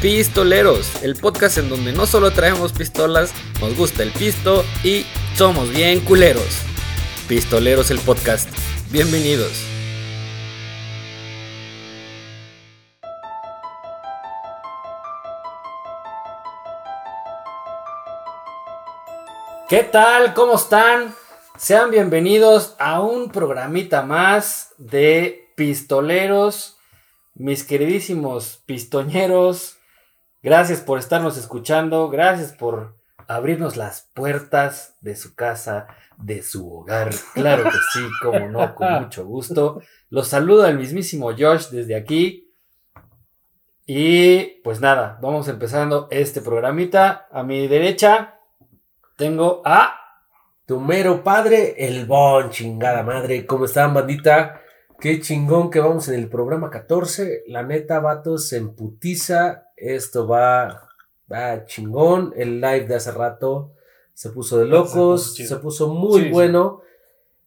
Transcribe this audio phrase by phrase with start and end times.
[0.00, 5.70] Pistoleros, el podcast en donde no solo traemos pistolas, nos gusta el pisto y somos
[5.70, 6.60] bien culeros.
[7.26, 8.46] Pistoleros el podcast.
[8.90, 9.52] Bienvenidos.
[19.70, 20.34] ¿Qué tal?
[20.34, 21.14] ¿Cómo están?
[21.56, 26.76] Sean bienvenidos a un programita más de pistoleros,
[27.34, 29.75] mis queridísimos pistoñeros.
[30.46, 32.94] Gracias por estarnos escuchando, gracias por
[33.26, 35.88] abrirnos las puertas de su casa,
[36.18, 37.10] de su hogar.
[37.34, 39.82] Claro que sí, como no, con mucho gusto.
[40.08, 42.54] Los saluda el mismísimo Josh desde aquí.
[43.86, 47.26] Y pues nada, vamos empezando este programita.
[47.32, 48.38] A mi derecha
[49.16, 49.98] tengo a
[50.64, 53.46] tu mero padre, el Bon, chingada madre.
[53.46, 54.60] ¿Cómo están, bandita?
[55.00, 57.42] Qué chingón que vamos en el programa 14.
[57.48, 59.65] La neta, vatos, se emputiza.
[59.76, 60.88] Esto va,
[61.30, 62.32] va chingón.
[62.36, 63.72] El live de hace rato
[64.12, 66.80] se puso de locos, se puso, muy bueno.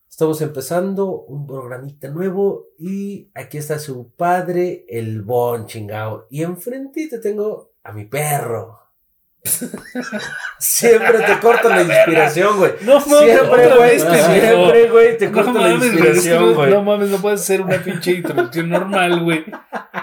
[0.08, 6.28] Estamos empezando un programita nuevo y aquí está su padre, el Bon, chingado.
[6.30, 8.80] Y enfrentito tengo a mi perro,
[10.60, 12.74] Siempre te corto la inspiración, güey.
[12.82, 14.00] No mames, siempre, güey.
[14.00, 16.72] Siempre, güey, te corto la inspiración, güey.
[16.72, 19.46] No mames, no puedes hacer una pinche introducción normal, güey.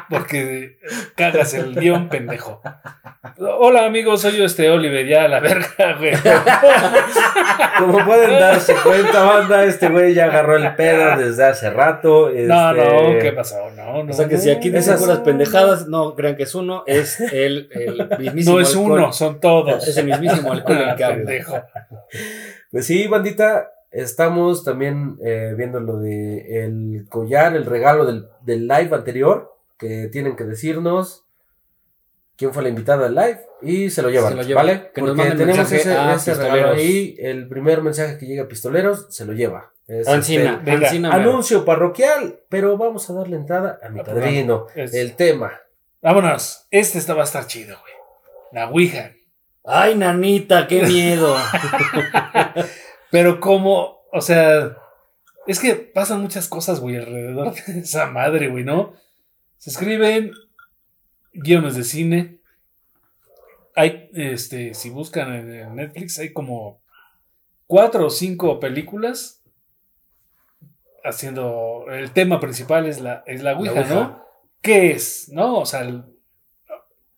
[0.09, 0.79] Porque
[1.15, 2.63] cagas el guion, pendejo.
[3.39, 6.13] Hola, amigos, soy yo, este Oliver, ya la verga, güey.
[7.79, 12.31] Como pueden darse cuenta, banda, este güey ya agarró el pedo desde hace rato.
[12.35, 13.71] No, no, este, ¿qué pasó?
[13.77, 14.11] No, no.
[14.11, 17.69] O sea que si aquí dicen las pendejadas, no crean que es uno, es el,
[17.73, 18.57] el mismísimo.
[18.57, 19.87] No es uno, son todos.
[19.87, 21.45] Es el mismísimo alcohol el que.
[22.71, 28.69] Pues sí, bandita, estamos también eh, viendo lo de el collar, el regalo del, del
[28.69, 31.27] live anterior, que tienen que decirnos
[32.37, 34.91] quién fue la invitada al live y se lo llevan, ¿vale?
[34.95, 39.25] Que Porque tenemos ese, ese regalo ahí, el primer mensaje que llega a Pistoleros se
[39.25, 39.73] lo lleva.
[39.87, 40.49] Es este,
[41.07, 45.61] anuncio parroquial, pero vamos a darle entrada a mi padrino, el tema.
[46.03, 47.96] Vámonos, este va a estar chido, güey.
[48.53, 49.13] La Ouija.
[49.65, 51.37] Ay, nanita, qué miedo.
[53.11, 54.77] pero como, o sea,
[55.47, 58.95] es que pasan muchas cosas, güey, alrededor de esa madre, güey, ¿no?
[59.59, 60.33] Se escriben
[61.33, 62.41] guiones de cine.
[63.75, 66.83] Hay, este, si buscan en Netflix, hay como
[67.67, 69.43] cuatro o cinco películas
[71.05, 71.87] haciendo.
[71.91, 74.25] El tema principal es la, es la Ouija, ¿no?
[74.63, 75.29] ¿Qué es?
[75.31, 75.59] ¿No?
[75.59, 76.05] O sea.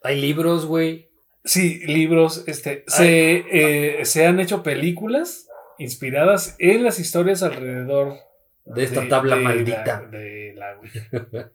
[0.02, 1.07] hay libros, güey.
[1.48, 2.44] Sí, libros.
[2.46, 2.84] Este.
[2.88, 5.48] Se, eh, se, han hecho películas
[5.78, 8.18] inspiradas en las historias alrededor
[8.66, 10.02] de esta tabla maldita.
[10.10, 11.50] de la Ouija.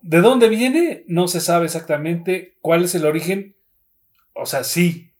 [0.00, 1.04] ¿De dónde viene?
[1.08, 3.54] No se sabe exactamente cuál es el origen.
[4.32, 5.12] O sea, sí,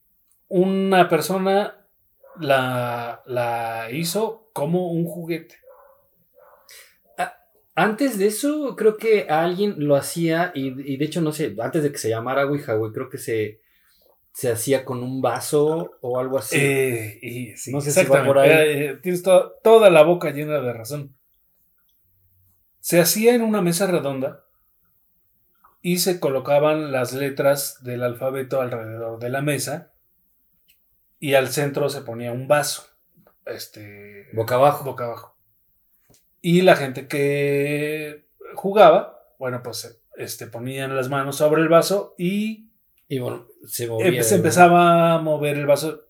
[0.49, 1.87] una persona
[2.41, 5.57] la, la hizo como un juguete.
[7.75, 11.93] Antes de eso, creo que alguien lo hacía, y, de hecho, no sé, antes de
[11.93, 13.61] que se llamara Ouija, güey, creo que se,
[14.33, 16.57] se hacía con un vaso o algo así.
[16.59, 18.51] Eh, y, no sé si va por ahí.
[18.51, 21.15] Eh, tienes toda la boca llena de razón.
[22.81, 24.45] Se hacía en una mesa redonda
[25.83, 29.93] y se colocaban las letras del alfabeto alrededor de la mesa
[31.19, 32.87] y al centro se ponía un vaso.
[33.45, 34.85] Este, boca abajo.
[34.85, 35.37] Boca abajo.
[36.41, 42.71] Y la gente que jugaba, bueno, pues este, ponían las manos sobre el vaso y,
[43.09, 46.07] y bueno, se, movía empezaba a mover el vaso.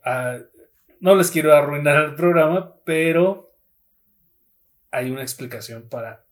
[1.00, 3.54] no les quiero arruinar el programa, pero
[4.90, 6.24] hay una explicación para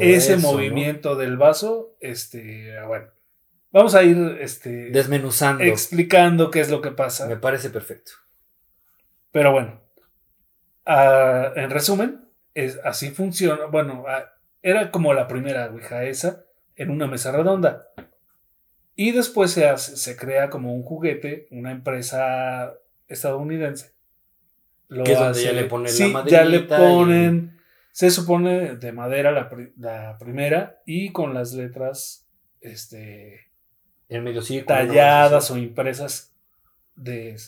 [0.00, 3.08] ese movimiento del vaso, este, bueno,
[3.70, 7.26] vamos a ir este, desmenuzando, explicando qué es lo que pasa.
[7.26, 8.12] Me parece perfecto.
[9.32, 9.80] Pero bueno,
[10.86, 12.25] ah, en resumen,
[12.56, 13.66] es, así funciona.
[13.66, 14.04] Bueno,
[14.62, 16.44] era como la primera Ouija esa
[16.74, 17.88] en una mesa redonda.
[18.94, 22.74] Y después se, hace, se crea como un juguete, una empresa
[23.08, 23.92] estadounidense.
[24.88, 27.56] Lo que es donde ya le ponen sí, Ya le ponen
[27.96, 32.28] se supone de madera la, primera y con las letras
[32.60, 33.50] este,
[34.10, 36.34] en medio talladas o impresas
[36.94, 37.38] de,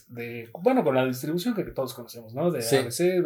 [0.54, 2.50] bueno, con la distribución que todos conocemos, ¿no?
[2.50, 3.22] De ABC,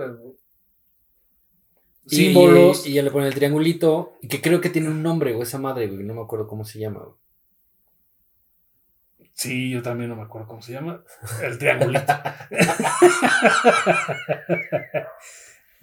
[2.06, 2.86] símbolos.
[2.86, 5.88] Y, ya le pone el triangulito, que creo que tiene un nombre, o esa madre,
[5.88, 7.06] güey, no me acuerdo cómo se llama.
[9.34, 11.02] Sí, yo también no me acuerdo cómo se llama.
[11.42, 12.04] El triangulito.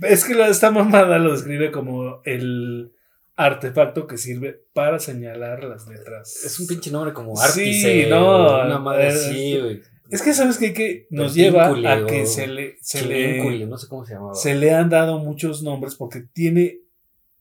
[0.01, 2.93] Es que esta mamada lo describe como el
[3.35, 6.43] artefacto que sirve para señalar las letras.
[6.45, 8.07] Es un pinche nombre como Sí, Artice.
[8.09, 9.81] no, Una madre así, güey.
[10.09, 13.87] Es que sabes que, que nos lleva a que se le, se le, no sé
[13.87, 14.33] cómo se llamaba.
[14.35, 16.79] se le han dado muchos nombres porque tiene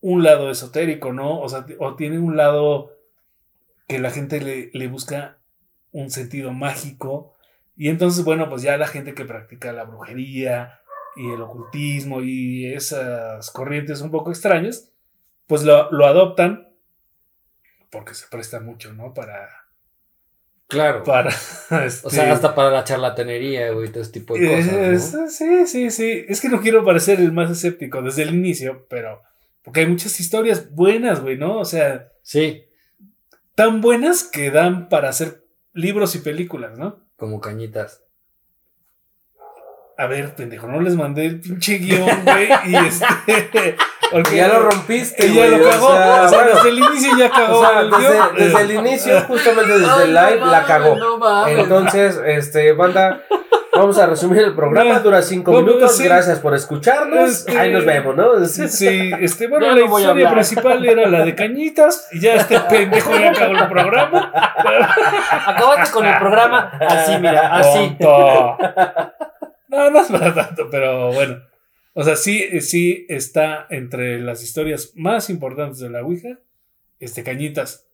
[0.01, 1.41] un lado esotérico, ¿no?
[1.41, 2.91] O sea, o tiene un lado
[3.87, 5.39] que la gente le, le busca
[5.91, 7.35] un sentido mágico.
[7.75, 10.79] Y entonces, bueno, pues ya la gente que practica la brujería
[11.15, 14.91] y el ocultismo y esas corrientes un poco extrañas,
[15.47, 16.69] pues lo, lo adoptan
[17.89, 19.13] porque se presta mucho, ¿no?
[19.13, 19.49] Para...
[20.69, 21.03] Claro.
[21.03, 21.29] para
[21.71, 24.73] O este, sea, hasta para la charlatanería, güey, todo ese tipo de cosas.
[24.73, 25.27] es- ¿no?
[25.27, 26.25] Sí, sí, sí.
[26.29, 29.21] Es que no quiero parecer el más escéptico desde el inicio, pero.
[29.63, 31.57] Porque hay muchas historias buenas, güey, ¿no?
[31.59, 32.63] O sea, Sí,
[33.55, 35.43] tan buenas que dan para hacer
[35.73, 37.03] libros y películas, ¿no?
[37.17, 38.03] como cañitas.
[39.97, 43.75] A ver, pendejo, no les mandé el pinche guion, güey, y este.
[44.11, 45.87] Porque Ya lo rompiste, y ya lo cagó.
[45.87, 46.55] o sea, O sea, bueno.
[46.55, 50.13] desde el inicio ya cagó O sea, desde, desde el inicio, justamente desde Ay, el
[50.13, 50.95] no live, la cagó.
[50.95, 51.59] no mames.
[51.59, 53.21] Entonces, este, banda,
[53.73, 54.93] vamos a resumir el programa.
[54.93, 55.95] No, Dura cinco no, minutos.
[55.95, 56.07] sí.
[56.09, 57.29] Por por escucharnos.
[57.29, 58.45] Este- Ahí nos vemos, ¿no?
[58.45, 62.59] Sí, este, bueno, Ya la no historia principal era la de Cañitas, y ya este
[62.69, 64.31] pendejo ya cagó el programa.
[65.45, 67.95] Acabaste con el programa así, mira, así.
[67.99, 68.57] Tonto.
[69.67, 71.37] No, no es para tanto, pero bueno.
[71.93, 76.39] O sea, sí, sí está entre las historias más importantes de la Ouija.
[76.99, 77.85] Este, Cañitas.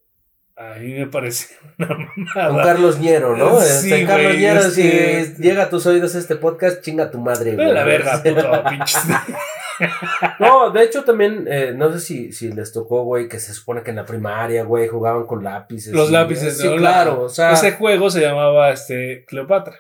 [0.58, 2.58] A mí me parece una Con.
[2.64, 3.60] Carlos Ñero, ¿no?
[3.60, 7.20] Sí, Este, Carlos güey, Ñero, este- si llega a tus oídos este podcast, chinga tu
[7.20, 7.72] madre, güey.
[7.74, 9.02] la verga, puto, pinches.
[10.40, 13.84] No, de hecho también, eh, no sé si, si les tocó, güey, que se supone
[13.84, 15.94] que en la primaria, güey, jugaban con lápices.
[15.94, 16.78] Los y- lápices, Sí, ¿no?
[16.78, 17.52] claro, o sea.
[17.52, 19.76] Ese juego se llamaba este, Cleopatra,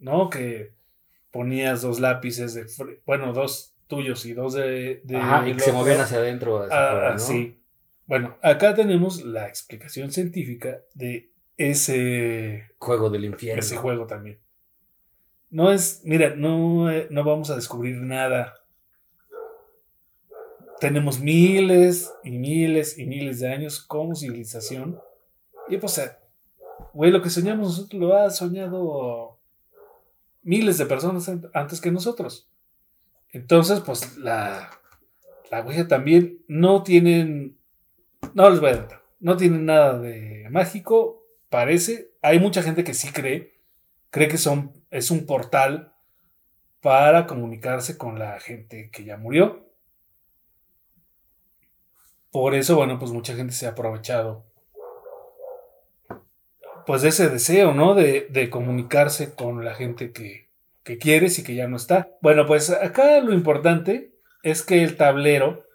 [0.00, 0.28] ¿no?
[0.30, 0.72] Que
[1.36, 2.66] ponías dos lápices de.
[3.04, 5.02] Bueno, dos tuyos y dos de.
[5.04, 6.62] de Ajá, y que se movían hacia adentro.
[6.62, 7.60] hacia Ah, sí.
[8.06, 13.60] Bueno, acá tenemos la explicación científica de ese, Juego del infierno.
[13.60, 14.38] ese juego también.
[15.50, 18.54] No es, mira, no, eh, no vamos a descubrir nada.
[20.80, 25.00] Tenemos miles y miles y miles de años como civilización.
[25.68, 26.12] Y pues, eh,
[26.92, 29.35] güey, lo que soñamos nosotros lo ha soñado
[30.46, 32.48] miles de personas an- antes que nosotros.
[33.30, 34.70] Entonces, pues la,
[35.50, 37.58] la también no tienen,
[38.34, 42.12] no les voy a adelantar, no tienen nada de mágico, parece.
[42.22, 43.60] Hay mucha gente que sí cree,
[44.10, 45.92] cree que son, es un portal
[46.80, 49.68] para comunicarse con la gente que ya murió.
[52.30, 54.46] Por eso, bueno, pues mucha gente se ha aprovechado
[56.86, 57.94] pues ese deseo, ¿no?
[57.94, 60.46] De, comunicarse con la gente que,
[61.00, 62.08] quieres y que ya no está.
[62.22, 64.12] Bueno, pues acá lo importante
[64.44, 65.66] es que el tablero,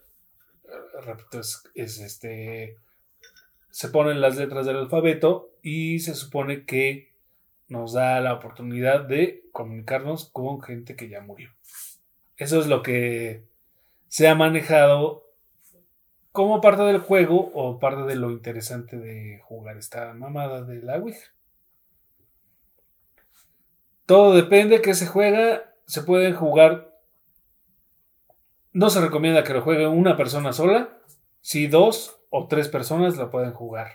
[0.64, 2.78] eh, repito, es este,
[3.70, 7.12] se ponen las letras del alfabeto y se supone que
[7.68, 11.50] nos da la oportunidad de comunicarnos con gente que ya murió.
[12.38, 13.44] Eso es lo que
[14.08, 15.26] se ha manejado
[16.32, 20.98] como parte del juego o parte de lo interesante de jugar esta mamada de la
[20.98, 21.32] Ouija.
[24.06, 25.74] Todo depende que se juega.
[25.86, 26.98] Se pueden jugar.
[28.74, 30.98] No se recomienda que lo juegue una persona sola.
[31.42, 33.92] Si dos o tres personas lo pueden jugar.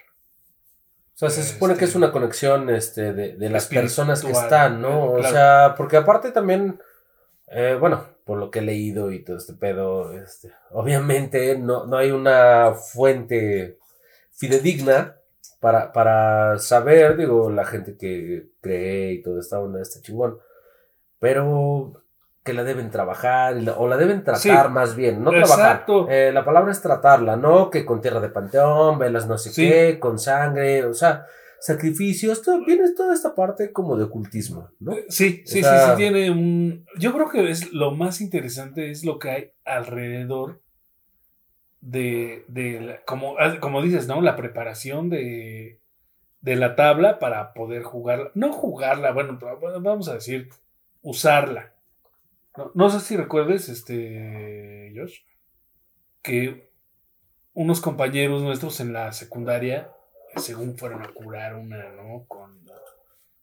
[1.14, 4.32] O sea, se supone que es Este- una conexión este, de, de las personas que
[4.32, 5.04] están, ¿no?
[5.12, 5.34] O claro.
[5.34, 6.78] sea, porque aparte también,
[7.48, 11.96] eh, bueno, por lo que he leído y todo este pedo, este, obviamente no, no
[11.96, 13.78] hay una fuente
[14.32, 15.16] fidedigna
[15.60, 20.38] para, para saber, digo, la gente que cree y toda esta onda está chingón,
[21.18, 22.02] pero
[22.44, 24.72] que la deben trabajar o la deben tratar Sí.
[24.72, 26.04] más bien, no Exacto.
[26.06, 26.14] trabajar.
[26.14, 29.68] Eh, la palabra es tratarla, no que con tierra de panteón, velas no sé Sí.
[29.68, 31.26] qué, con sangre, o sea,
[31.60, 34.94] sacrificios, todo, viene toda esta parte como de ocultismo, ¿no?
[35.08, 36.84] Sí, sí, sea- sí, sí, tiene un...
[36.98, 40.60] Yo creo que es lo más interesante es lo que hay alrededor
[41.80, 44.20] de, de la- como, ah, como dices, ¿no?
[44.20, 45.80] La preparación de,
[46.40, 48.30] de la tabla para poder jugarla.
[48.34, 49.38] No jugarla, bueno,
[49.80, 50.48] vamos a decir,
[51.02, 51.74] usarla.
[52.56, 55.20] No, no sé si recuerdes, este, Josh,
[56.22, 56.70] que
[57.54, 59.90] unos compañeros nuestros en la secundaria,
[60.36, 62.24] según fueron a curar una, ¿no?
[62.28, 62.64] Con...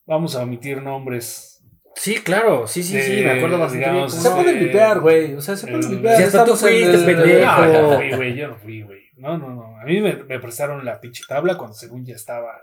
[0.06, 1.50] Vamos a omitir nombres
[1.96, 3.92] Sí, claro, sí, sí, sí, de, me acuerdo bastante bien.
[4.08, 6.18] digamos, Se pueden vipear, güey, o sea, se pueden el- vipear.
[6.18, 7.52] Si hasta tú fuiste, el- pendejo.
[7.62, 9.02] No, yo no fui, güey, yo no fui, güey.
[9.18, 9.80] No, no, no.
[9.80, 12.60] A mí me, me prestaron la pinche tabla cuando según ya estaba,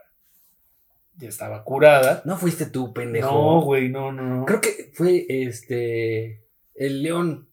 [1.14, 2.22] ya estaba curada.
[2.25, 3.30] No fuiste tú, pendejo.
[3.30, 4.44] No, güey, no, no, no.
[4.46, 6.44] Creo que fue este.
[6.75, 7.49] El León,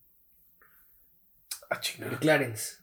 [1.70, 2.12] Ah, chingada.
[2.14, 2.78] el Clarence.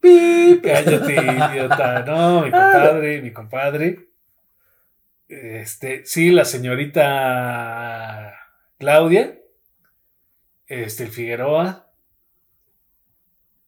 [0.00, 0.62] ¡Pip!
[0.64, 2.04] Cállate, idiota.
[2.04, 4.08] No, mi compadre, mi compadre.
[5.28, 8.34] Este, sí, la señorita
[8.78, 9.38] Claudia.
[10.66, 11.90] Este, el Figueroa.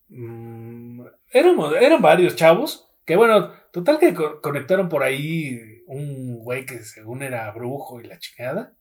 [0.08, 2.88] Mm, eran varios chavos.
[3.04, 8.04] Que bueno, total que co- conectaron por ahí un güey que según era brujo y
[8.04, 8.74] la chingada.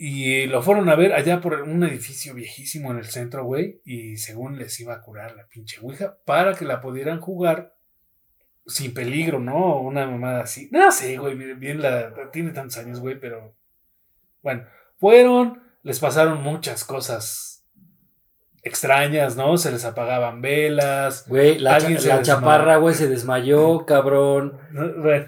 [0.00, 3.80] Y lo fueron a ver allá por un edificio viejísimo en el centro, güey.
[3.84, 7.74] Y según les iba a curar la pinche Ouija para que la pudieran jugar
[8.64, 9.80] sin peligro, ¿no?
[9.80, 10.68] Una mamada así.
[10.70, 12.30] No sé, güey, bien, la.
[12.30, 13.56] Tiene tantos años, güey, pero.
[14.40, 14.66] Bueno,
[14.98, 17.57] fueron, les pasaron muchas cosas
[18.68, 19.56] extrañas, ¿no?
[19.58, 21.24] Se les apagaban velas.
[21.28, 24.58] Güey, la, Alguien cha- la chaparra, güey, se desmayó, cabrón.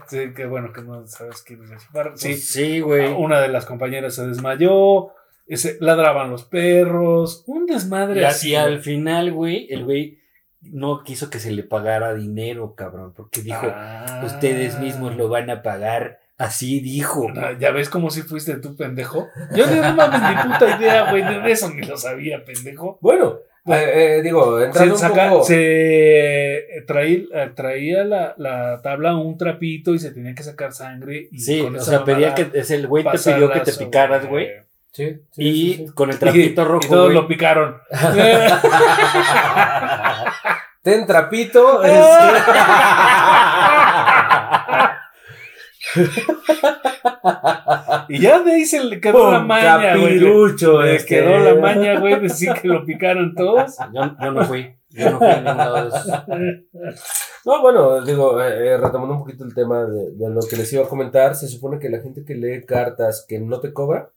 [0.08, 2.12] sí, qué bueno que no sabes quién es la chaparra.
[2.14, 3.12] Sí, Pues sí, güey.
[3.12, 5.12] una de las compañeras se desmayó.
[5.46, 7.42] ese- ladraban los perros.
[7.48, 8.54] Un desmadre Y, así.
[8.54, 10.20] al final, güey, el güey
[10.60, 14.22] no quiso que se le pagara dinero, cabrón, porque dijo, Ah.
[14.24, 16.20] ustedes mismos lo van a pagar.
[16.40, 17.28] Así dijo.
[17.36, 19.28] Ah, Ya ves cómo si fuiste tú, pendejo.
[19.54, 21.22] Yo no mames ni puta idea, güey.
[21.22, 22.98] De eso ni lo sabía, pendejo.
[23.02, 25.44] Bueno, eh, eh, digo, Se, entrando un saca- poco...
[25.44, 31.28] se traí- eh, traía la, la tabla un trapito y se tenía que sacar sangre.
[31.30, 34.26] Y Sí, con o sea, pedía que es el güey te pidió que te picaras,
[34.26, 34.48] güey.
[34.92, 35.92] Sí, sí, Y sí, sí.
[35.94, 37.14] con el trapito Y- rojo, Y todos güey.
[37.16, 37.76] lo picaron.
[40.82, 41.82] Ten trapito.
[48.08, 50.18] y ya de ahí se le quedó la maña, güey.
[50.18, 51.16] Le, este.
[51.16, 53.76] quedó la maña, güey, de decir que lo picaron todos.
[53.92, 54.76] Yo, yo no fui.
[54.90, 56.24] Yo no fui a ninguno de esos.
[57.44, 60.70] No, bueno, digo, eh, eh, retomando un poquito el tema de, de lo que les
[60.74, 64.10] iba a comentar, se supone que la gente que lee cartas que no te cobra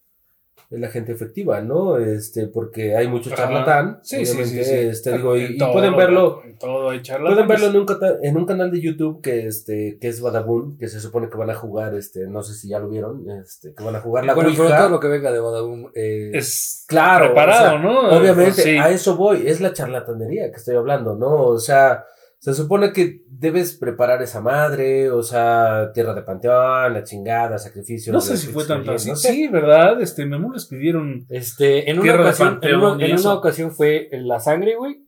[0.74, 1.98] es la gente efectiva, ¿no?
[1.98, 3.44] Este, porque hay mucho Ajá.
[3.44, 4.00] charlatán.
[4.01, 4.75] Sí, sí, obviamente, sí, sí.
[4.88, 6.42] Este, digo, y, pueden verlo.
[6.44, 7.46] en todo hay charlatanes.
[7.46, 10.88] Pueden verlo en un, en un canal de YouTube que este que es Badabun, que
[10.88, 13.84] se supone que van a jugar, este, no sé si ya lo vieron, este, que
[13.84, 15.92] van a jugar la Bueno, pero todo lo que venga de Badabun.
[15.94, 18.18] eh, Es Claro, preparado, o sea, ¿no?
[18.18, 18.77] Obviamente, Sí.
[18.77, 21.36] a eso voy, es la charlatanería que estoy hablando, ¿no?
[21.48, 22.06] O sea,
[22.44, 28.12] se supone que debes preparar esa madre, o sea, tierra de panteón, la chingada, sacrificio.
[28.12, 29.12] No sé si fue tanto así.
[29.12, 29.32] no sé.
[29.32, 30.02] Sí, ¿verdad?
[30.02, 31.26] Este, Memo les pidieron.
[31.30, 35.08] Este, en una ocasión, en una, en ocasión fue la sangre, güey.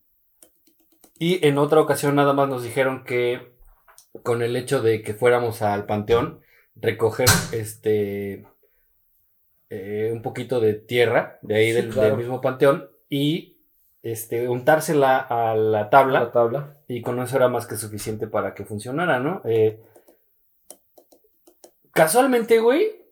[1.19, 3.53] Y en otra ocasión nada más nos dijeron que
[4.23, 6.39] con el hecho de que fuéramos al panteón,
[6.77, 8.47] recoger este
[9.69, 12.07] eh, un poquito de tierra de ahí Sí, del, claro.
[12.07, 13.57] del mismo panteón y
[14.03, 16.74] este untársela a la tabla La tabla.
[16.87, 19.41] Y con eso era más que suficiente para que funcionara, ¿no?
[19.45, 19.79] Eh,
[21.91, 23.03] casualmente, güey,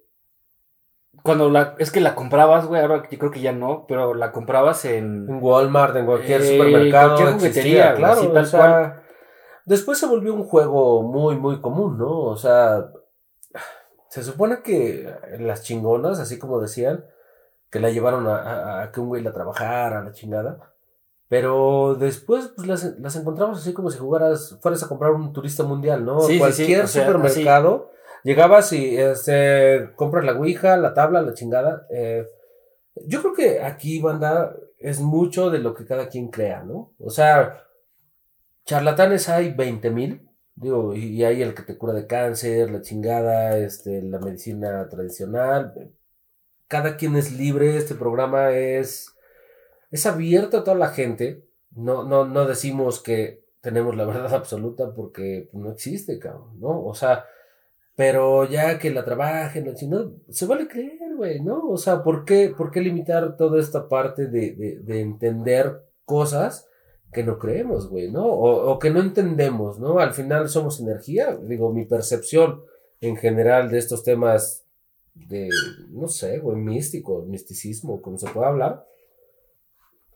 [1.24, 4.32] cuando la, es que la comprabas, güey, ahora yo creo que ya no, pero la
[4.32, 5.28] comprabas en...
[5.30, 7.16] En Walmart, en cualquier Eh, supermercado.
[7.16, 8.14] cualquier juguetería, claro.
[8.20, 9.04] así o tal sea, cual.
[9.66, 12.20] Después se volvió un juego muy, muy común, ¿no?
[12.20, 12.90] O sea,
[14.10, 17.06] se supone que las chingonas, así como decían,
[17.72, 20.73] que la llevaron a, a- a que un güey la trabajara, la chingada.
[21.34, 25.64] Pero después pues, las, las encontramos así como si jugaras, fueras a comprar un turista
[25.64, 26.20] mundial, ¿no?
[26.20, 27.90] Sí, sí, sí, Cualquier sea, supermercado,
[28.24, 31.88] llegabas y este, compras la ouija, la tabla, la chingada.
[31.90, 32.28] eh,
[33.08, 36.94] yo creo que aquí, banda, es mucho de lo que cada quien crea, ¿no?
[37.00, 37.64] O sea,
[38.66, 40.30] charlatanes hay 20 mil.
[40.54, 44.88] Digo, y, y hay el que te cura de cáncer, la chingada, este, la medicina
[44.88, 45.74] tradicional.
[46.68, 49.16] Cada quien es libre, este programa es,
[49.94, 51.46] es abierto a toda la gente.
[51.72, 56.84] No, no, no decimos que tenemos la verdad absoluta porque no existe, cabrón, ¿no?
[56.84, 57.26] O sea,
[57.96, 61.70] pero ya que la trabajen, la chingada, se vale creer, güey, ¿no?
[61.70, 66.68] O sea, ¿por qué, por qué limitar toda esta parte de, de, de entender cosas
[67.14, 68.26] que no creemos, güey, ¿no?
[68.26, 70.00] O, que no entendemos, ¿no?
[70.00, 72.64] Al final somos energía, digo, mi percepción
[73.00, 74.66] en general de estos temas
[75.14, 75.50] de,
[75.92, 78.86] no sé, güey, místico, misticismo, como se pueda hablar.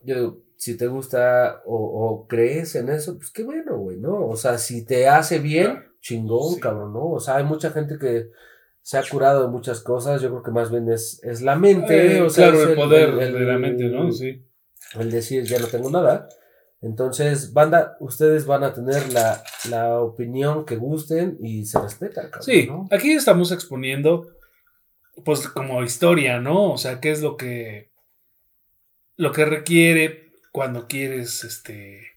[0.07, 4.25] Yo digo, si te gusta o, o crees en eso, pues qué bueno, güey, ¿no?
[4.27, 6.59] O sea, si te hace bien, chingón, Sí.
[6.61, 7.11] cabrón, ¿no?
[7.11, 8.29] O sea, hay mucha gente que
[8.81, 12.17] se ha curado de muchas cosas, yo creo que más bien es, es la mente,
[12.17, 14.11] Eh, o sea, claro, el poder de la mente, ¿no?
[14.11, 14.43] Sí.
[14.97, 16.29] el decir ya no tengo nada.
[16.81, 22.43] Entonces, banda, ustedes van a tener la, la opinión que gusten y se respeta, cabrón,
[22.43, 22.87] Sí, ¿no?
[22.91, 24.27] aquí estamos exponiendo,
[25.25, 26.71] pues, como historia, ¿no?
[26.73, 27.89] O sea, qué es lo que.
[29.17, 32.13] Lo que requiere cuando quieres, este.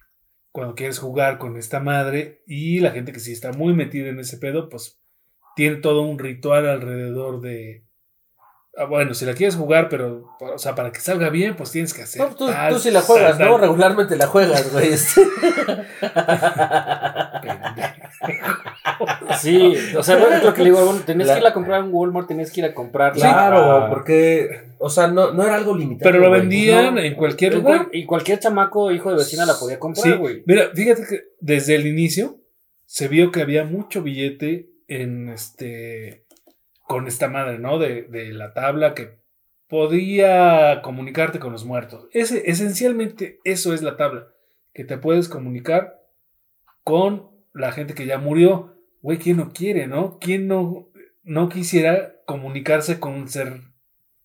[0.53, 2.43] Cuando quieres jugar con esta madre.
[2.47, 5.01] Y la gente que sí está muy metida en ese pedo, pues.
[5.57, 7.85] Tiene todo un ritual alrededor de.
[8.77, 11.93] ah, bueno, si la quieres jugar, pero, o sea, para que salga bien, pues tienes
[11.93, 12.23] que hacer.
[12.23, 13.55] No, tú, tal, tú sí la juegas, tal, ¿no?
[13.55, 13.63] tal".
[13.63, 14.91] Regularmente la juegas, güey.
[19.41, 21.53] Sí, o sea, bueno, es lo que le digo, bueno, tenías La- que ir a
[21.55, 23.13] comprar en Walmart, tenías que ir a comprar.
[23.13, 26.11] claro, porque, o sea, no, no era algo limitado.
[26.11, 26.41] Pero lo güey.
[26.41, 27.85] vendían No, en cualquier lugar.
[27.87, 30.43] cual- y cualquier chamaco, hijo de vecina, la podía Sí, comprar, güey.
[30.47, 32.39] mira, fíjate que desde el inicio
[32.87, 36.25] se vio que había mucho billete en este
[36.87, 37.79] con esta madre, ¿no?
[37.79, 39.21] De, de la tabla que
[39.69, 42.09] podía comunicarte con los muertos.
[42.13, 44.27] Ese, esencialmente eso es la tabla,
[44.75, 46.01] que te puedes comunicar
[46.85, 48.75] con la gente que ya murió.
[49.03, 50.19] Güey, ¿quién no quiere, no?
[50.21, 50.89] ¿Quién no,
[51.23, 53.61] no quisiera comunicarse con un ser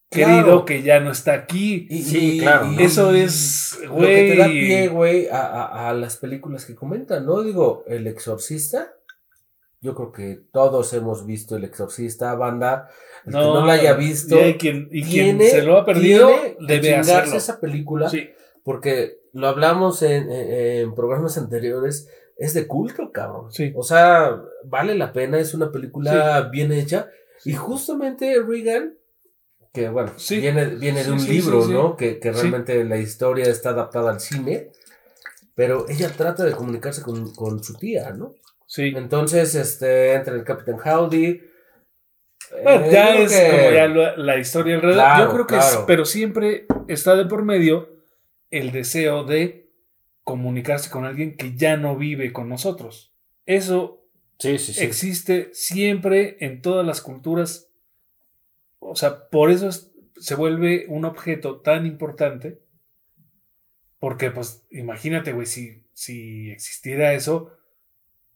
[0.09, 0.35] Claro.
[0.35, 1.87] querido que ya no está aquí?
[1.89, 2.71] Y- Sí, y- claro.
[2.71, 4.59] y- Eso es, Lo que te da güey.
[4.59, 7.41] pie, güey, a, a- a las películas que comentan, ¿no?
[7.41, 8.91] Digo, El Exorcista.
[9.81, 12.89] Yo creo que todos hemos visto El Exorcista, banda.
[13.25, 14.35] El que no la haya visto.
[14.37, 16.29] Y, hay quien, y quien tiene- se lo ha perdido
[16.59, 17.35] debe hacerlo.
[17.35, 18.09] esa película.
[18.09, 18.29] Sí,
[18.63, 20.51] Porque lo hablamos en, en-
[20.81, 22.09] en programas anteriores.
[22.37, 23.51] Es de culto, cabrón.
[23.51, 23.71] Sí.
[23.75, 25.39] O sea, vale la pena.
[25.39, 27.09] Es una película bien hecha.
[27.45, 28.95] Y justamente Regan,
[29.73, 30.39] que bueno, Sí.
[30.39, 31.65] viene, viene de un libro.
[31.67, 31.95] ¿no?
[31.95, 34.71] Que, que realmente la historia está adaptada al cine.
[35.53, 38.33] Pero ella trata de comunicarse con, con su tía, ¿no?
[38.67, 38.91] sí.
[38.95, 41.41] Entonces, este, entra el Capitán Howdy.
[42.63, 43.87] Bueno, Eh, ya es que- como ya
[44.17, 44.97] la historia alrededor.
[45.03, 47.87] Claro, Yo creo que es, pero siempre está de por medio
[48.51, 49.64] el deseo de
[50.25, 53.13] comunicarse con alguien que ya no vive con nosotros.
[53.45, 54.05] Eso
[54.39, 54.83] Sí, sí, sí.
[54.83, 57.69] existe siempre en todas las culturas.
[58.79, 62.59] O sea, por eso es- se vuelve un objeto tan importante.
[63.99, 67.51] Porque, pues, imagínate, güey, si, si existiera eso,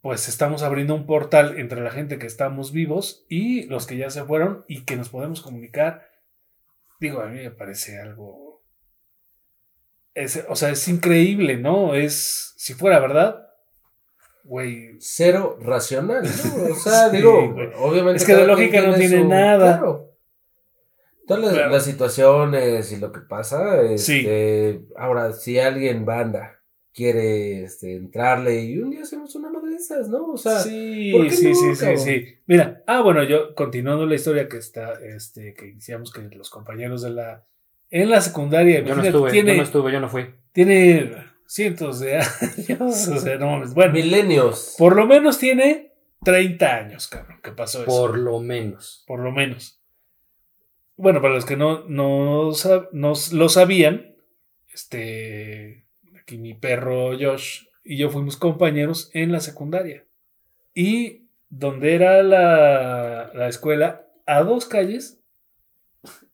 [0.01, 4.10] pues estamos abriendo un portal entre la gente que estamos vivos y los que ya
[4.10, 6.08] se fueron y que nos podemos comunicar.
[7.01, 8.48] Digo, a mí me parece algo.
[10.23, 11.95] Es- o sea, es increíble, ¿no?
[11.95, 12.53] Es.
[12.58, 13.47] Si fuera verdad,
[14.43, 16.29] güey, cero racional, ¿no?
[16.73, 18.17] O sea, Sí, digo, obviamente.
[18.17, 19.77] Es que de lógica no tiene nada.
[19.77, 20.05] claro.
[21.27, 21.69] Todas las, Claro.
[21.71, 24.17] las situaciones y lo que pasa, Sí.
[24.19, 26.60] este, ahora, si alguien banda
[26.91, 30.32] quiere este, entrarle y un día hacemos una madre de esas, ¿no?
[30.32, 32.25] O sea, sí, ¿por qué sí, no, sí, sí, sí.
[32.47, 37.03] Mira, ah, bueno, yo continuando la historia que está, este, que iniciamos que los compañeros
[37.03, 37.45] de la,
[37.91, 40.28] en la secundaria, Yo no estuve, tiene, yo no estuve, yo no fui.
[40.52, 41.13] tiene
[41.45, 44.75] cientos de años, o sea, no mames, bueno, milenios.
[44.78, 49.04] por lo menos tiene 30 años, cabrón, que pasó eso, Por lo menos.
[49.08, 49.82] por lo menos.
[50.97, 54.15] Bueno, para los que no, no, sab- no lo sabían,
[54.73, 55.86] este,
[56.21, 60.06] aquí mi perro Josh y yo fuimos compañeros en la secundaria.
[60.73, 65.18] Y donde era la, la escuela, a dos calles,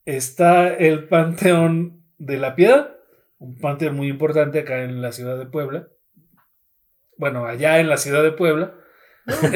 [0.04, 2.92] está el Panteón de la Piedad,
[3.38, 5.88] un panteón muy importante acá en la ciudad de Puebla.
[7.18, 8.74] Bueno, allá en la ciudad de Puebla.
[9.26, 9.50] Nos, nos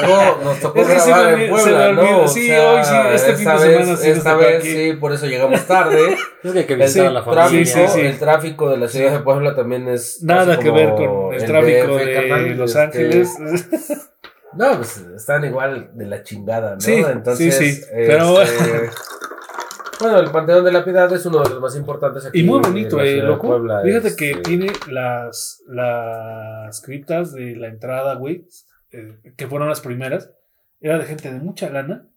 [0.00, 1.92] tocó, nos tocó Es que se grabar me en olvidó- se me Puebla.
[2.02, 2.22] ¿no?
[2.22, 4.68] O Sí, sea, hoy sí, este fin de semana sí Esta vez aquí.
[4.68, 6.16] sí, por eso llegamos tarde.
[6.42, 7.64] Es que hay que a la tráfico, familia.
[7.66, 8.00] Sí, sí, sí.
[8.00, 11.46] el tráfico de la ciudad de Puebla también es Nada que ver con el, el
[11.46, 13.28] tráfico DF, de carnal, Los este, Ángeles.
[14.54, 16.80] No, pues están igual de la chingada, ¿no?
[16.80, 18.90] Sí, Entonces, sí, sí, pero- este,
[20.00, 22.40] bueno, el Panteón de la Piedad es uno de los más importantes aquí.
[22.40, 23.48] Y muy bonito, eh, loco.
[23.48, 28.46] Puebla, Fíjate que este, tiene las, las criptas de la entrada, güey,
[28.90, 30.30] eh, que fueron las primeras.
[30.80, 32.08] Era de gente de mucha lana.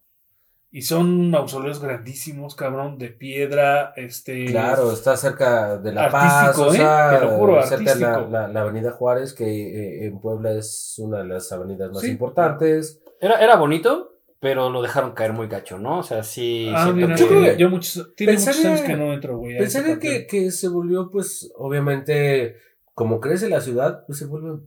[0.70, 4.44] Y son mausoleos grandísimos, cabrón, de piedra, este...
[4.46, 6.78] Claro, está cerca de La Paz, o ¿eh?
[6.78, 10.94] Te lo juro, cerca de la, la- la Avenida Juárez, que eh, en Puebla es
[10.98, 12.10] una de las avenidas más Sí.
[12.10, 13.00] importantes.
[13.20, 16.00] Era, era bonito, pero lo dejaron caer muy gacho, ¿no?
[16.00, 16.70] O sea, sí.
[16.74, 19.38] Ah, mira, que- Yo creo que- yo muchos, tiene muchos pensaría- años que no entro,
[19.38, 19.56] güey.
[19.56, 22.56] Pensaría que, se volvió, pues, obviamente,
[22.92, 24.60] como crece la ciudad, pues se vuelve,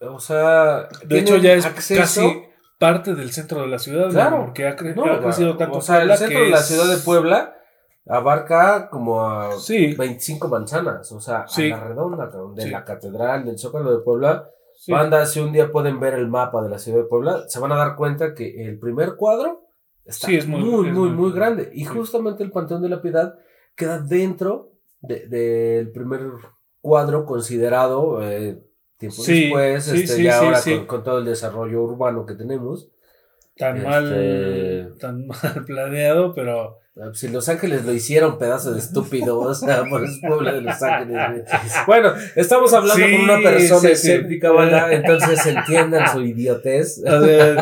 [0.00, 0.88] o sea...
[1.06, 2.42] De hecho, ya es acceso- casi
[2.78, 4.44] parte del centro de la ciudad, Claro.
[4.46, 6.66] porque ha, cre- No, ha crecido tanto o sea, el centro que de la es-
[6.66, 7.54] ciudad de Puebla
[8.06, 11.70] abarca como a Sí, 25 manzanas, o sea, Sí.
[11.70, 12.70] a la redonda, de Sí.
[12.70, 14.48] la catedral, del Zócalo de Puebla.
[14.86, 17.72] Banda, si un día pueden ver el mapa de la ciudad de Puebla, se van
[17.72, 19.64] a dar cuenta que el primer cuadro
[20.04, 21.68] está es muy- muy, es muy, grande.
[21.74, 23.34] Y justamente el Panteón de la Piedad
[23.74, 26.30] queda dentro de- del primer
[26.80, 28.62] cuadro considerado eh,
[28.98, 30.60] tiempo Sí, después, sí, este, sí, ya ahora.
[30.62, 32.88] Con, con todo el desarrollo urbano que tenemos.
[33.56, 36.78] tan Este- mal, tan mal planeado, pero
[37.12, 40.82] Si Los Ángeles lo hicieron pedazo de estúpido, o sea, por el pueblo de Los
[40.82, 41.16] Ángeles.
[41.30, 41.42] güey.
[41.86, 47.04] Bueno, estamos hablando con una persona escéptica, banda, entonces entiendan su idiotez.
[47.06, 47.56] a ver,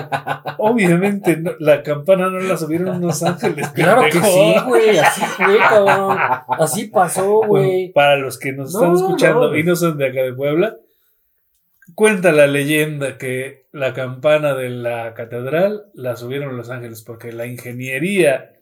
[0.58, 3.68] obviamente no- la campana no la subieron en Los Ángeles.
[3.70, 4.98] Claro que sí, güey.
[4.98, 6.16] Así fue, cabrón.
[6.58, 7.92] Así pasó, güey.
[7.92, 9.56] Para los que nos están escuchando no.
[9.56, 10.76] y no son de acá de Puebla,
[11.96, 17.46] cuenta la leyenda que la campana de la catedral la subieron Los Ángeles porque la
[17.46, 18.52] ingeniería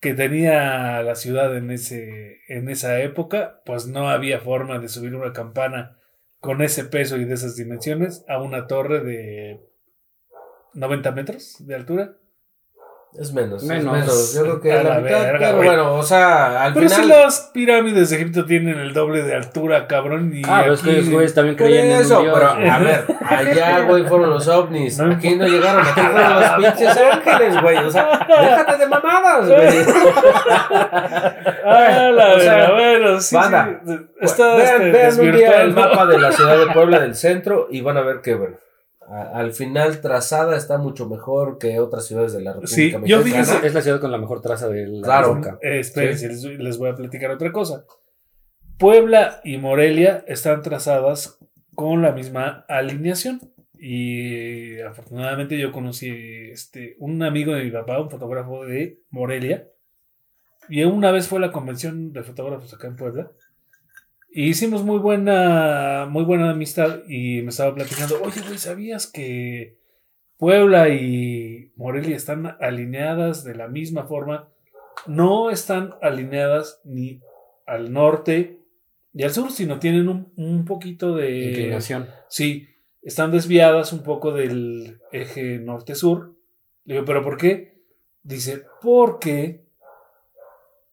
[0.00, 5.14] que tenía la ciudad en, ese, en esa época, pues no había forma de subir
[5.14, 5.98] una campana
[6.40, 9.60] con ese peso y de esas dimensiones a una torre de
[10.74, 12.16] 90 metros de altura.
[13.14, 13.84] Es menos, Menos.
[13.94, 14.34] es menos.
[14.34, 16.94] Yo creo que A la, la mitad, verga, pero bueno, o sea, al Pero si
[17.02, 17.20] final.
[17.20, 20.32] las pirámides de Egipto tienen el doble de altura, cabrón.
[20.34, 23.80] Y Ah, pero es que aquí- güeyes también creían en eso, pero a ver, allá,
[23.82, 24.98] güey, fueron los ovnis.
[24.98, 25.12] No.
[25.14, 27.76] Aquí no llegaron, aquí fueron los pinches ángeles, güey.
[27.76, 29.68] O sea, déjate de mamadas, güey.
[31.64, 33.98] Ah, la O sea, bueno, sí, banda, sí.
[34.20, 37.68] Está vean, este, vean un día el mapa de la ciudad de Puebla del centro
[37.70, 38.56] y van a ver que, bueno,
[39.12, 42.98] a- al final trazada está mucho mejor que otras ciudades de la República Sí, yo
[43.18, 43.24] Mexicana.
[43.44, 45.34] fíjese- Es la ciudad con la mejor traza de la Claro.
[45.34, 45.58] República.
[45.62, 47.84] Eh, espérense, les, les voy a platicar otra cosa.
[48.78, 51.38] Puebla y Morelia están trazadas
[51.74, 53.40] con la misma alineación.
[53.84, 56.08] Y afortunadamente yo conocí
[56.52, 59.68] este, un amigo de mi papá, un fotógrafo de Morelia.
[60.68, 63.32] Y una vez fue a la convención de fotógrafos acá en Puebla.
[64.34, 67.00] Y hicimos muy buena, muy buena amistad.
[67.06, 69.76] Y me estaba platicando, oye, güey, ¿sabías que
[70.38, 74.48] Puebla y Morelia están alineadas de la misma forma?
[75.06, 77.20] No están alineadas ni
[77.66, 78.58] al norte
[79.12, 81.48] y al sur, sino tienen un, un poquito de...
[81.50, 82.08] Inclinación.
[82.28, 82.68] Sí,
[83.02, 86.34] están desviadas un poco del eje norte-sur.
[86.84, 87.82] Le digo, ¿pero por qué?
[88.22, 89.66] Dice, porque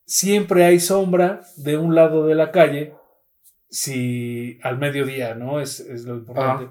[0.04, 2.99] siempre hay sombra de un lado de la calle
[3.70, 5.60] si al mediodía, ¿no?
[5.62, 6.70] Es, es lo importante.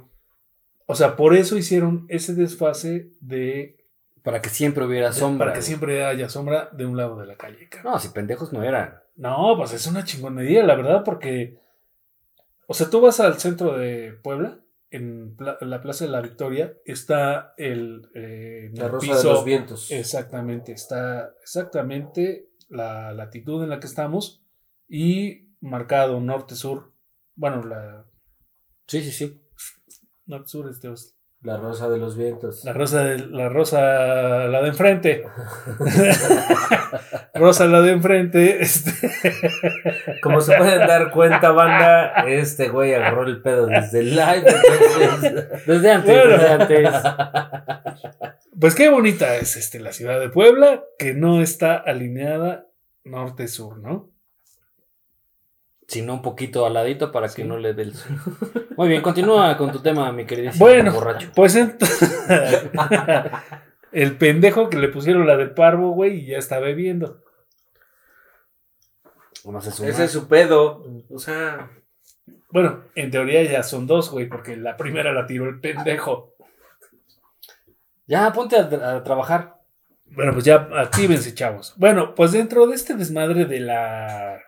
[0.87, 3.77] O sea, por eso hicieron ese desfase de...
[4.23, 5.47] Para que siempre hubiera sombra.
[5.47, 7.69] Para que siempre haya sombra de un lado de la calle.
[7.69, 7.93] cabrón.
[7.93, 8.99] No, si pendejos no eran.
[9.17, 11.59] No, pues es una chingonería, la verdad, porque...
[12.67, 14.59] O sea, tú vas al centro de Puebla,
[14.91, 18.09] en pla- en la Plaza de la Victoria, está el...
[18.15, 19.91] eh, La el rosa piso- de los vientos.
[19.91, 24.43] Exactamente, está exactamente la latitud en la que estamos
[24.89, 26.93] y marcado norte-sur.
[27.35, 28.05] Bueno, la
[28.87, 29.43] Sí, sí, sí.
[30.27, 30.89] norte-sur, este,
[31.43, 32.65] La rosa de los vientos.
[32.65, 33.79] la rosa, de, la rosa,
[34.49, 35.25] la de enfrente.
[37.35, 38.63] rosa, la de enfrente.
[38.63, 38.93] Este,
[40.23, 44.45] Como se pueden dar cuenta, banda, este güey agarró el pedo desde el live.
[44.47, 46.33] entonces- Desde antes, Bueno.
[46.33, 46.91] desde antes.
[48.61, 52.67] Pues qué bonita es este, la ciudad de Puebla, que no está alineada
[53.05, 54.11] norte-sur, ¿no?
[55.89, 58.17] Sino un poquito al ladito para que no le dé el sol.
[58.77, 61.31] Muy bien, continúa con tu tema, mi queridísimo Bueno, borracho.
[61.35, 62.15] pues entonces.
[63.93, 67.23] el pendejo que le pusieron la del parvo, güey, y ya está bebiendo.
[69.45, 69.89] No se suma.
[69.89, 70.85] Ese es su pedo.
[71.11, 71.71] O sea,
[72.51, 76.35] Bueno, en teoría ya son dos, güey, porque la primera la tiró el pendejo.
[78.07, 79.57] Ya, ponte a, a trabajar.
[80.05, 81.73] Bueno, pues ya actívense, chavos.
[81.77, 84.39] Bueno, pues dentro de este desmadre de la.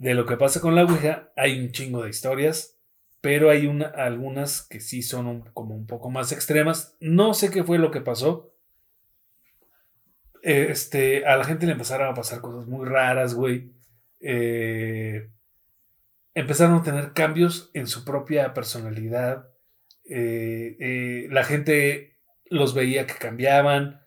[0.00, 2.78] De lo que pasa con la Ouija, hay un chingo de historias.
[3.20, 6.96] Pero hay una, algunas que sí son como un poco más extremas.
[7.00, 8.54] No sé qué fue lo que pasó.
[10.42, 13.74] Este, a la gente le empezaron a pasar cosas muy raras, güey.
[14.20, 15.28] Eh,
[16.32, 19.50] empezaron a tener cambios en su propia personalidad.
[20.06, 24.00] Eh, eh, la gente los veía que cambiaban.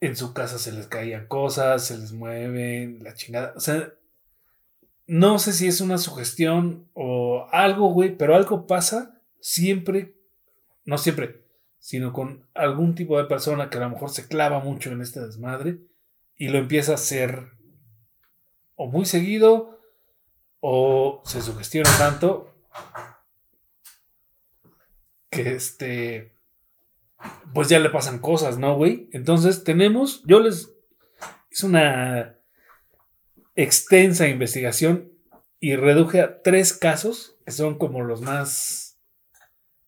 [0.00, 3.52] En su casa se les caían cosas, se les mueven, la chingada.
[3.56, 3.95] O sea,
[5.06, 10.16] no sé si es una sugestión o algo, güey, pero algo pasa siempre,
[10.84, 11.44] no siempre,
[11.78, 15.20] sino con algún tipo de persona que a lo mejor se clava mucho en este
[15.20, 15.78] desmadre
[16.36, 17.52] y lo empieza a hacer
[18.74, 19.80] o muy seguido
[20.60, 22.54] o se sugestiona tanto
[25.30, 26.36] que este
[27.54, 29.08] pues ya le pasan cosas, ¿no, güey?
[29.12, 30.70] Entonces tenemos, yo les
[31.50, 32.35] hice una
[33.56, 35.10] extensa investigación
[35.58, 38.98] y reduje a tres casos que son como los más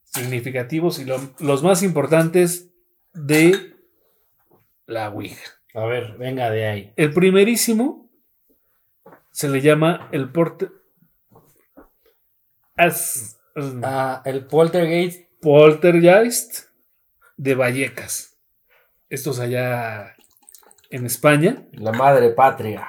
[0.04, 2.70] significativos y lo- los más importantes
[3.12, 3.74] de
[4.86, 5.50] la Ouija.
[5.74, 6.92] A ver, venga de ahí.
[6.96, 8.10] El primerísimo
[9.32, 10.68] se le llama el porte...
[12.76, 13.34] as-
[13.82, 15.28] Ah, el poltergeist.
[15.40, 16.68] poltergeist
[17.36, 18.38] de Vallecas.
[19.10, 20.14] Estos allá
[20.90, 21.66] en España.
[21.72, 22.88] La madre patria.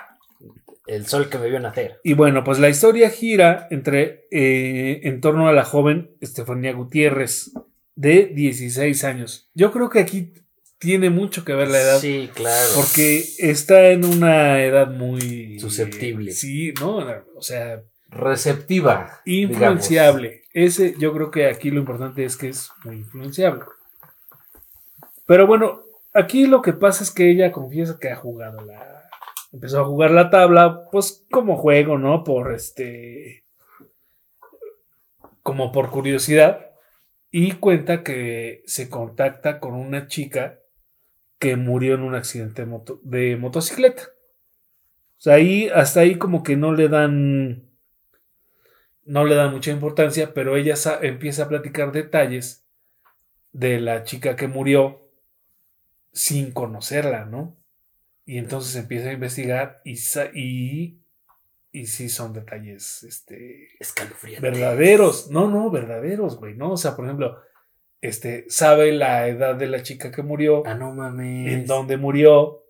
[0.89, 1.99] El sol que me vio nacer.
[2.03, 7.51] Y bueno, pues la historia gira entre eh, en torno a la joven Estefanía Gutiérrez,
[7.95, 9.51] de 16 años.
[9.53, 10.33] Yo creo que aquí
[10.79, 11.99] tiene mucho que ver la edad.
[11.99, 12.69] Sí, claro.
[12.75, 16.31] Porque está en una edad muy Susceptible.
[16.31, 17.05] sí, ¿no?
[17.35, 19.21] O sea, Receptiva.
[19.25, 20.41] influenciable.
[20.53, 23.63] Ese, yo creo que aquí lo importante es que es muy influenciable.
[25.27, 28.98] Pero bueno, aquí lo que pasa es que ella confiesa que ha jugado la.
[29.51, 32.23] Empezó a jugar la tabla, pues como juego, ¿no?
[32.23, 33.43] Por este.
[35.43, 36.67] Como por curiosidad.
[37.31, 40.59] Y cuenta que se contacta con una chica
[41.39, 44.03] que murió en un accidente de, moto- de motocicleta.
[45.17, 47.69] O sea, ahí, hasta ahí como que no le dan.
[49.03, 52.65] No le dan mucha importancia, pero ella empieza a platicar detalles
[53.53, 55.09] de la chica que murió
[56.13, 57.57] sin conocerla, ¿no?
[58.31, 59.97] Y entonces empieza a investigar y,
[60.35, 60.99] y,
[61.71, 64.47] y sí son detalles, este, Escalofriante.
[64.47, 65.31] verdaderos.
[65.31, 66.73] No, no, verdaderos, güey, ¿no?
[66.73, 67.39] O sea, por ejemplo,
[68.01, 71.51] este, sabe la edad de la chica que murió, Ah, no mames.
[71.53, 72.63] en dónde murió.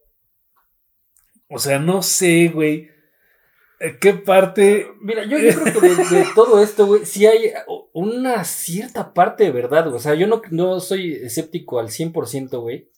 [1.50, 2.90] O sea, no sé, güey.
[3.82, 4.88] eh, ¿Qué parte?
[5.02, 7.52] Mira, yo, yo creo que de, de todo esto, güey, sí hay
[7.92, 9.98] una cierta parte de verdad, güey.
[9.98, 12.90] O sea, yo no, no soy escéptico al 100%, güey.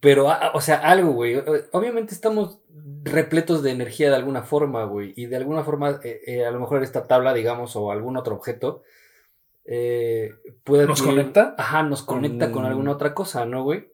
[0.00, 1.42] Pero, o sea, algo, güey.
[1.72, 2.58] Obviamente estamos
[3.02, 5.12] repletos de energía de alguna forma, güey.
[5.16, 8.34] Y de alguna forma, eh, eh, a lo mejor esta tabla, digamos, o algún otro
[8.34, 8.82] objeto,
[9.66, 10.86] eh, puede...
[10.86, 11.54] ¿Nos conecta?
[11.58, 13.88] Ajá, nos conecta con alguna otra cosa, ¿no, güey?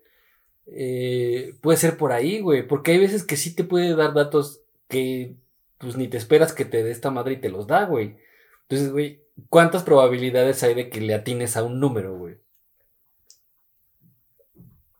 [0.66, 2.66] Eh, puede ser por ahí, güey.
[2.66, 5.35] Porque hay veces que sí te puede dar datos que
[5.79, 8.16] pues ni te esperas que te dé esta madre y te los da, güey.
[8.62, 12.37] Entonces, güey, ¿cuántas probabilidades hay de que le atines a un número, güey?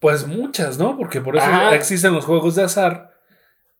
[0.01, 0.97] Pues muchas, ¿no?
[0.97, 1.75] Porque por eso Ajá.
[1.77, 3.13] existen los juegos de azar.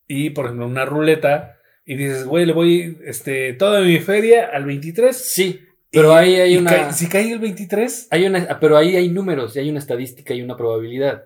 [0.07, 1.57] Y, por ejemplo, una ruleta.
[1.85, 5.17] Y dices, güey, le voy este, toda mi feria al 23.
[5.17, 6.71] Sí, pero Y- ahí hay una...
[6.71, 10.35] cae- si cae el 23, Hay una, pero ahí hay números, y hay una estadística
[10.35, 11.25] y una probabilidad.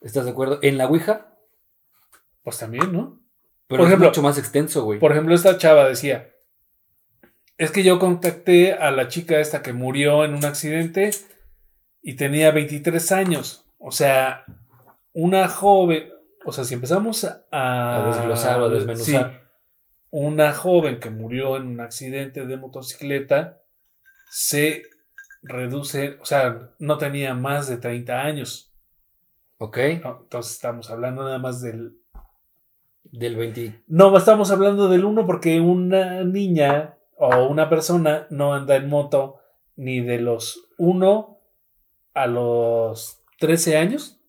[0.00, 0.58] ¿Estás de acuerdo?
[0.62, 1.32] En la Ouija,
[2.42, 3.20] pues también, ¿no?
[3.68, 4.98] pero Por es ejemplo- mucho más extenso, güey.
[4.98, 6.32] Por ejemplo, esta chava decía,
[7.56, 11.10] es que yo contacté a la chica esta que murió en un accidente
[12.02, 13.64] y tenía 23 años.
[13.84, 14.44] O sea,
[15.12, 16.08] una joven,
[16.44, 19.30] o sea, si empezamos a, A desglosar o a desmenuzar.
[19.30, 19.38] Sí,
[20.10, 23.60] una joven que murió en un accidente de motocicleta
[24.30, 24.84] se
[25.42, 28.72] reduce, o sea, no tenía más de 30 años.
[29.58, 29.78] ¿Ok?
[30.02, 30.20] ¿no?
[30.22, 31.98] Entonces estamos hablando nada más del
[33.04, 33.82] Del 20.
[33.88, 39.40] no, estamos hablando del 1 porque una niña o una persona no anda en moto
[39.76, 41.38] ni de los 1
[42.14, 44.20] a los 13 años.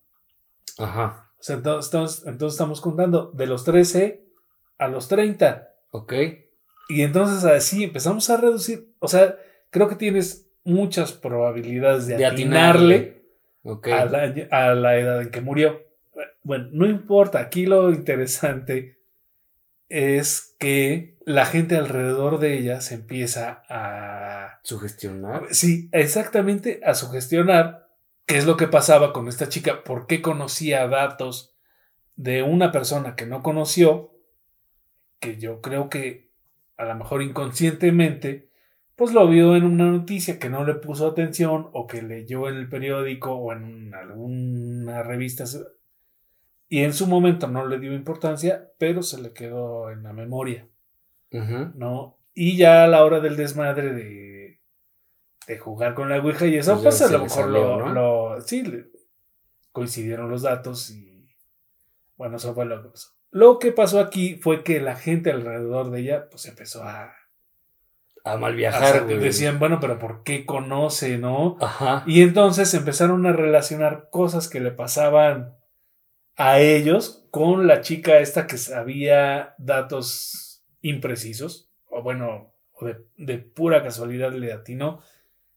[0.80, 1.30] Ajá.
[1.40, 4.26] O sea, entonces, entonces- entonces estamos contando de los 13
[4.80, 5.70] a los 30.
[5.92, 6.14] ¿Ok?
[6.90, 8.92] Y entonces así empezamos a reducir.
[9.00, 9.38] O sea,
[9.70, 13.24] creo que tienes muchas probabilidades de, De atinarle, atinarle.
[13.64, 13.88] Ok.
[13.90, 15.80] a, la, a la edad en que murió.
[16.42, 17.40] Bueno, no importa.
[17.40, 18.98] Aquí lo interesante
[19.90, 24.60] es que la gente alrededor de ella se empieza a...
[24.64, 25.48] Sugestionar.
[25.52, 27.83] Sí, exactamente, a sugestionar
[28.26, 31.56] qué es lo que pasaba con esta chica, por qué conocía datos
[32.16, 34.12] de una persona que no conoció,
[35.20, 36.32] que yo creo que
[36.78, 38.50] a lo mejor inconscientemente,
[38.96, 42.56] pues lo vio en una noticia que no le puso atención o que leyó en
[42.56, 45.46] el periódico o en alguna revista
[46.70, 50.68] y en su momento no le dio importancia, pero se le quedó en la memoria.
[51.76, 52.18] ¿no?
[52.34, 54.33] Y ya a la hora del desmadre de,
[55.48, 57.94] de jugar con la Ouija y eso, Pues pues a lo mejor salió, lo, ¿no?
[58.36, 58.64] lo- sí,
[59.72, 61.28] coincidieron los datos y
[62.16, 63.10] bueno, eso fue lo que pasó.
[63.32, 67.14] Lo que pasó aquí fue que la gente alrededor de ella pues empezó a...
[68.26, 71.58] A mal viajar, decían, bueno, pero ¿por qué conoce, no?
[71.60, 72.04] Ajá.
[72.08, 75.58] Y entonces empezaron a relacionar cosas que le pasaban
[76.38, 83.40] a ellos con la chica esta que sabía datos imprecisos, o bueno, o de, de
[83.40, 85.02] pura casualidad le atinó.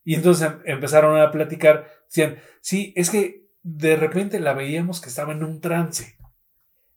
[0.07, 5.09] Y entonces em- empezaron a platicar, decían, sí, es que de repente la veíamos que
[5.09, 6.16] estaba en un trance,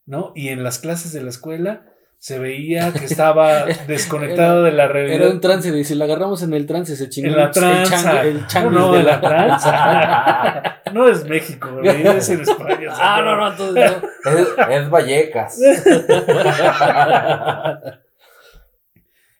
[0.05, 0.31] ¿no?
[0.35, 1.85] Y en las clases de la escuela
[2.19, 5.15] se veía que estaba desconectada de la realidad.
[5.23, 7.51] Era un trance, de si la agarramos en el trance se chingó En la el
[7.51, 7.97] tranza.
[8.03, 10.81] chango- el chango no, de en la tranza.
[10.93, 12.89] no es México, es en España.
[12.93, 13.91] ah, no, no, entonces
[14.25, 14.31] no.
[14.37, 14.47] Es,
[14.83, 15.59] es Vallecas.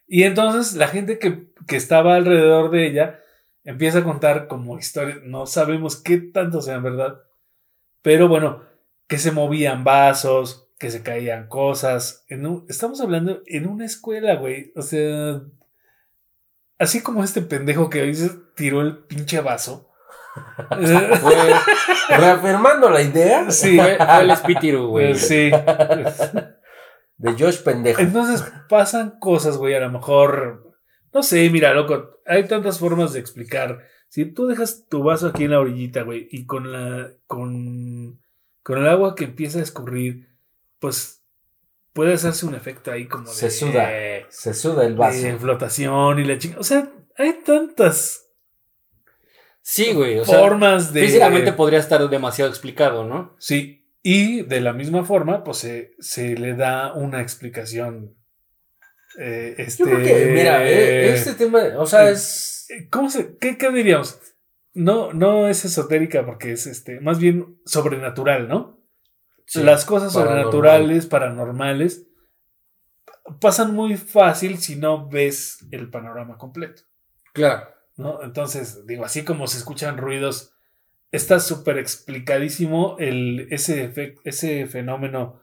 [0.07, 3.19] Y entonces la gente que, que estaba alrededor de ella
[3.69, 7.19] empieza a contar como historias, no sabemos qué tanto sean verdad,
[8.01, 8.63] pero bueno,
[9.07, 12.25] que se movían vasos, que se caían cosas.
[12.29, 14.71] En un- estamos hablando en una escuela, güey.
[14.75, 15.41] O sea,
[16.77, 19.85] así como este pendejo que hoy se tiró el pinche vaso.
[21.21, 21.35] Fue
[22.09, 25.11] reafirmando la idea sí, Fue, fue el espíritu, güey.
[25.11, 25.51] eh, sí.
[27.17, 27.99] de Josh Pendejo.
[28.01, 30.68] Entonces pasan cosas, güey, a lo mejor,
[31.13, 33.85] no sé, mira, loco, hay tantas formas de explicar.
[34.07, 38.19] Si tú dejas tu vaso aquí en la orillita, güey, y con la, con,
[38.63, 40.29] con el agua que empieza a escurrir,
[40.79, 41.23] pues
[41.93, 43.35] puede hacerse un efecto ahí como de...
[43.35, 43.89] Se suda.
[44.29, 45.21] Se suda el vaso.
[45.21, 46.61] de flotación y la chingada.
[46.61, 48.29] O sea, hay tantas
[49.71, 50.17] Sí, güey.
[50.17, 51.01] O sea, formas de...
[51.01, 53.35] físicamente podría estar demasiado explicado, ¿no?
[53.37, 58.15] Sí, y de la misma forma, pues se, se le da una explicación.
[59.17, 62.67] Eh, este, Yo creo que, mira, eh, este tema, o sea, eh, es.
[62.91, 64.19] ¿Cómo se, qué, qué diríamos?
[64.73, 68.79] No, no es esotérica porque es este, más bien sobrenatural, ¿no?
[69.45, 70.43] Sí, Las cosas paranormal.
[70.43, 72.07] sobrenaturales, paranormales,
[73.41, 76.83] pasan muy fácil si no ves el panorama completo,
[77.33, 77.67] Claro.
[77.97, 78.21] ¿no?
[78.23, 80.53] Entonces, digo, así como se escuchan ruidos,
[81.11, 85.41] está súper explicadísimo el, ese, ese fenómeno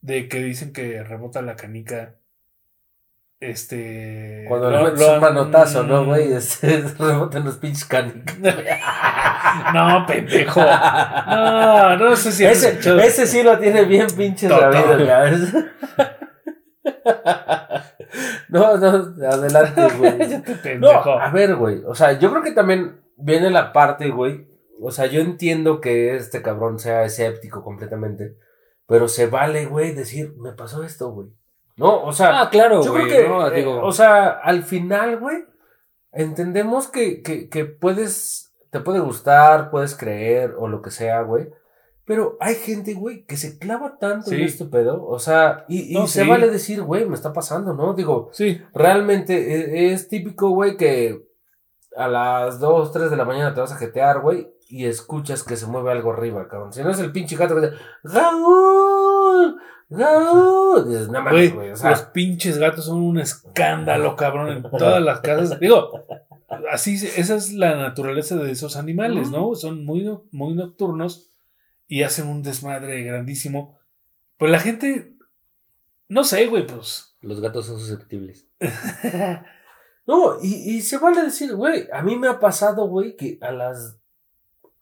[0.00, 2.17] de que dicen que rebota la canica.
[3.40, 4.44] Este.
[4.48, 6.32] Cuando lo- lo un manotazo, ¿no, güey?
[6.32, 8.36] Este, rebotan los pinches canicas.
[9.74, 10.60] no, pendejo.
[10.60, 15.54] No, no sé si Ese, ese sí lo tiene bien pinche ¿sabes?
[18.48, 18.88] No, no,
[19.28, 20.78] adelante, güey.
[20.78, 21.82] No, a ver, güey.
[21.86, 24.48] O sea, yo creo que también viene la parte, güey.
[24.80, 28.36] O sea, yo entiendo que este cabrón sea escéptico completamente.
[28.86, 31.28] Pero se vale, güey, decir, me pasó esto, güey.
[31.78, 33.04] No, o sea, Ah, claro, yo güey.
[33.08, 33.46] creo que, ¿no?
[33.48, 35.44] eh, Digo, o sea, al final, güey,
[36.12, 41.48] entendemos que, que, que puedes, te puede gustar, puedes creer o lo que sea, güey.
[42.04, 45.04] Pero hay gente, güey, que se clava tanto en este pedo.
[45.06, 46.28] O sea, y, y No, se sí.
[46.28, 47.92] vale decir, güey, me está pasando, ¿no?
[47.92, 51.22] Digo, Sí, realmente e- es, típico, güey, que
[51.96, 55.56] a las 2, 3 de la mañana te vas a jetear, güey, y escuchas que
[55.56, 56.72] se mueve algo arriba, cabrón.
[56.72, 59.56] Si no es el pinche gato que dice, ¡Raúl!
[59.90, 65.02] No mames, güey, güey, o sea, los pinches gatos son un escándalo, cabrón, en todas
[65.02, 65.58] las casas.
[65.58, 66.04] Digo,
[66.70, 69.54] así, esa es la naturaleza de esos animales, ¿no?
[69.54, 71.30] Son muy, muy nocturnos
[71.86, 73.78] y hacen un desmadre grandísimo.
[74.36, 75.14] Pues la gente,
[76.08, 77.16] no sé, güey, pues.
[77.22, 78.46] los gatos son susceptibles.
[80.08, 83.52] No, y, y se vale decir, güey, a mí me ha pasado, güey, que a
[83.52, 84.00] las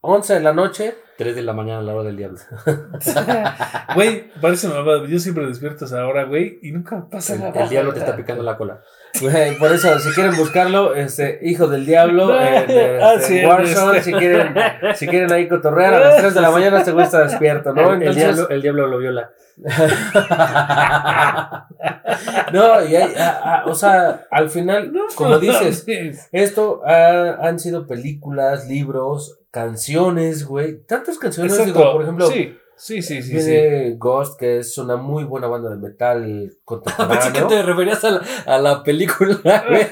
[0.00, 2.38] 11 de la noche, 3 de la mañana a la hora del diablo.
[3.94, 5.06] Güey, parece mamada.
[5.06, 7.62] Yo siempre despierto a esa hora, güey, y nunca pasa El, nada.
[7.62, 8.82] el diablo te está picando la cola.
[9.22, 13.42] güey, por eso, si quieren buscarlo, este, Hijo del Diablo, No, en este, ah, sí,
[13.46, 14.12] Warzone, este.
[14.12, 14.54] si quieren,
[14.94, 17.94] si quieren ahí cotorrear a las 3 de la mañana, este güey está despierto, ¿no?
[17.94, 19.30] el, el Entonces, diablo, el diablo lo viola.
[22.52, 25.84] no, y hay, a- a- o sea, al final, No, como dices,
[26.32, 33.00] esto ha- han sido películas, libros, canciones, güey, tantas canciones, digo, por ejemplo, Sí, sí,
[33.02, 33.40] sí, sí.
[33.40, 33.50] sí.
[33.50, 37.46] viene Ghost, que es una muy buena banda de metal Pensé que contemporáneo.
[37.48, 39.86] te referías a la, a la película, güey.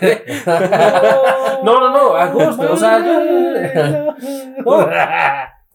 [1.64, 2.98] No, no, no, a gusto, o sea,
[4.64, 4.86] No.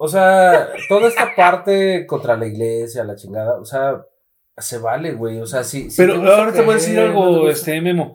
[0.02, 4.02] O sea, toda esta parte contra la iglesia, la chingada, o sea,
[4.58, 5.40] se vale, güey.
[5.42, 5.90] O sea, sí.
[5.90, 8.14] sí Pero te gusta ahora te voy a decir no algo, gusta- este Memo.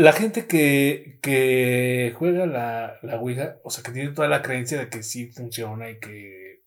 [0.00, 4.78] La gente que, que juega la, la Ouija, o sea, que tiene toda la creencia
[4.78, 6.62] de que sí funciona y que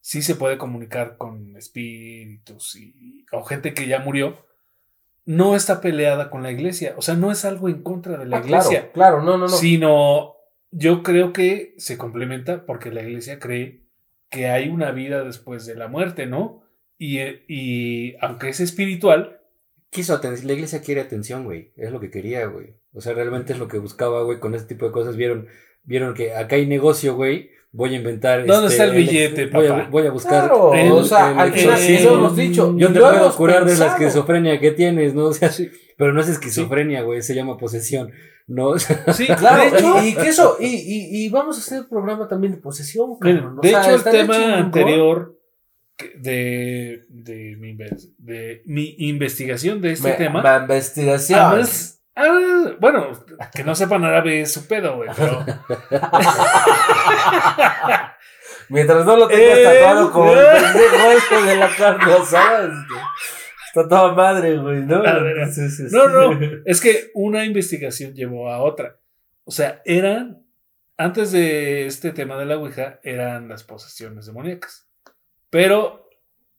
[0.00, 4.46] sí se puede comunicar con espíritus y, o gente que ya murió,
[5.24, 6.94] no está peleada con la iglesia.
[6.96, 9.46] O sea, no es algo en contra de la Ah, claro, iglesia, claro, no, no,
[9.46, 9.48] no.
[9.48, 10.36] sino
[10.70, 13.82] yo creo que se complementa porque la iglesia cree
[14.30, 16.62] que hay una vida después de la muerte, ¿no?
[16.98, 17.18] Y,
[17.48, 19.35] y aunque es espiritual,
[19.96, 21.72] Quiso aten- la iglesia quiere atención, güey.
[21.76, 22.74] Es lo que quería, güey.
[22.92, 25.16] O sea, realmente es lo que buscaba, güey, con este tipo de cosas.
[25.16, 25.46] Vieron,
[25.84, 27.50] vieron que acá hay negocio, güey.
[27.72, 28.44] Voy a inventar.
[28.46, 29.80] ¿Dónde este, está el billete, voy papá?
[29.84, 30.46] A, voy a buscar.
[30.48, 31.98] Claro, el- o sea, el al final exorcismo.
[32.10, 32.74] eso hemos dicho.
[32.76, 33.90] Yo te lo puedo curar de la pensado.
[33.92, 35.24] esquizofrenia que tienes, ¿no?
[35.28, 35.50] O sea,
[35.96, 37.22] pero no es esquizofrenia, güey.
[37.22, 38.12] Se llama posesión.
[38.46, 41.78] No, sí, Claro, de hecho, y, y que eso, y, y, y vamos a hacer
[41.78, 43.58] el programa también de posesión, cabrón.
[43.58, 45.35] O de sea, hecho el tema anterior
[46.16, 47.74] de, de, mi,
[48.18, 51.38] de mi investigación de este Me- tema, ma- investigación.
[51.40, 53.12] además, ah, bueno,
[53.54, 55.44] que no sepan árabe es su pedo, güey, pero...
[58.68, 60.44] Mientras no lo tengas Eh, tatuado como el eh.
[60.60, 62.94] pendejo este de la carne asada, este,
[63.68, 65.02] está toda madre, güey, ¿no?
[65.02, 68.96] No, no, es que una investigación llevó a otra.
[69.44, 70.42] O sea, eran
[70.96, 74.85] antes de este tema de la Ouija eran las posesiones demoníacas.
[75.50, 76.08] Pero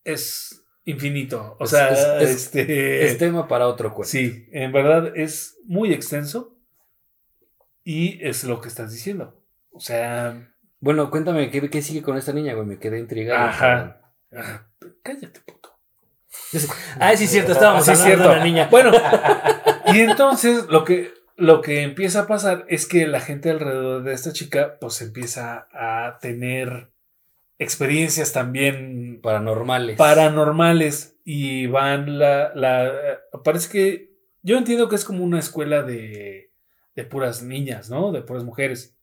[0.03, 1.55] es infinito.
[1.59, 3.05] O Es- sea, es- es- este.
[3.05, 4.09] Es tema para otro cuento.
[4.11, 6.53] Sí, en verdad es muy extenso.
[7.83, 9.41] Y es lo que estás diciendo.
[9.71, 10.51] O sea.
[10.79, 12.67] Bueno, cuéntame, ¿qué, qué sigue con esta niña, güey?
[12.67, 13.47] Me quedé intrigado.
[13.47, 14.01] Ajá.
[14.35, 14.67] ah,
[15.03, 15.77] cállate, puto.
[16.99, 18.29] Ah, sí, es cierto, estábamos Sí, hablando cierto.
[18.29, 18.67] de la niña.
[18.71, 18.91] Bueno,
[19.93, 24.13] y entonces lo que, lo que empieza a pasar es que la gente alrededor de
[24.13, 26.91] esta chica, pues empieza a tener
[27.59, 29.97] experiencias también Paranormales.
[29.97, 36.51] paranormales y van la, la parece que yo entiendo que es como una escuela de,
[36.95, 38.11] de puras niñas, ¿no?
[38.11, 38.97] De puras mujeres.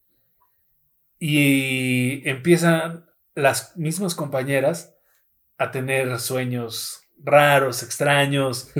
[1.19, 4.95] Y empiezan las mismas compañeras
[5.57, 8.71] a tener sueños raros, extraños,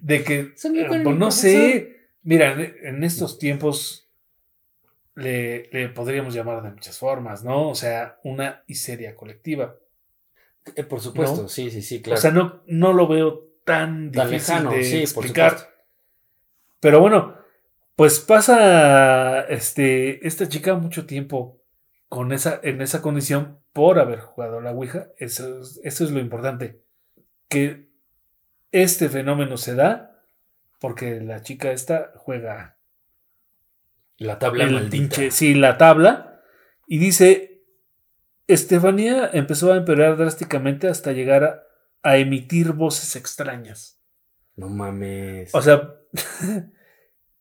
[0.00, 4.03] de que, eh, pues no sé, mira, en estos tiempos
[5.14, 7.70] le, le podríamos llamar de muchas formas, ¿no?
[7.70, 9.76] O sea, una histeria colectiva.
[10.74, 11.48] Eh, por supuesto, ¿No?
[11.48, 12.18] sí, sí, sí, claro.
[12.18, 15.56] O sea, no, no lo veo tan Tan difícil lejano, de sí, explicar.
[16.80, 17.36] Pero bueno,
[17.96, 21.62] pues pasa este, esta chica mucho tiempo
[22.08, 25.08] con esa, en esa condición por haber jugado a la Ouija.
[25.18, 26.82] Eso es, eso es lo importante.
[27.48, 27.88] Que
[28.72, 30.22] este fenómeno se da
[30.80, 32.73] porque la chica esta juega
[34.16, 34.90] La tabla el maldita.
[34.90, 36.42] pinche, sí, la tabla.
[36.86, 37.64] Y dice,
[38.46, 41.62] Estefanía empezó a empeorar drásticamente hasta llegar a,
[42.02, 44.00] a emitir voces extrañas.
[44.56, 45.54] No mames.
[45.54, 45.94] O sea,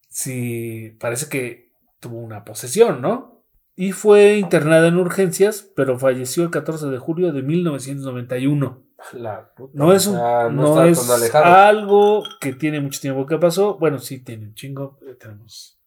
[0.09, 3.45] sí, parece que tuvo una posesión, ¿no?
[3.75, 8.83] Y fue internada en urgencias, pero falleció el 14 de julio de 1991.
[9.13, 13.37] La puta, No es, un, sea, no está es algo que tiene mucho tiempo que
[13.37, 13.77] pasó.
[13.77, 14.99] Bueno, sí, tiene un chingo.
[15.19, 15.82] Tenemos.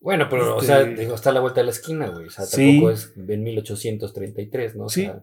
[0.00, 2.26] Bueno, pero, o este- sea, digo, está a la vuelta de la esquina, güey.
[2.26, 2.72] O sea, Sí.
[2.74, 4.84] tampoco es en 1833, ¿no?
[4.84, 5.02] O Sí.
[5.02, 5.22] sea,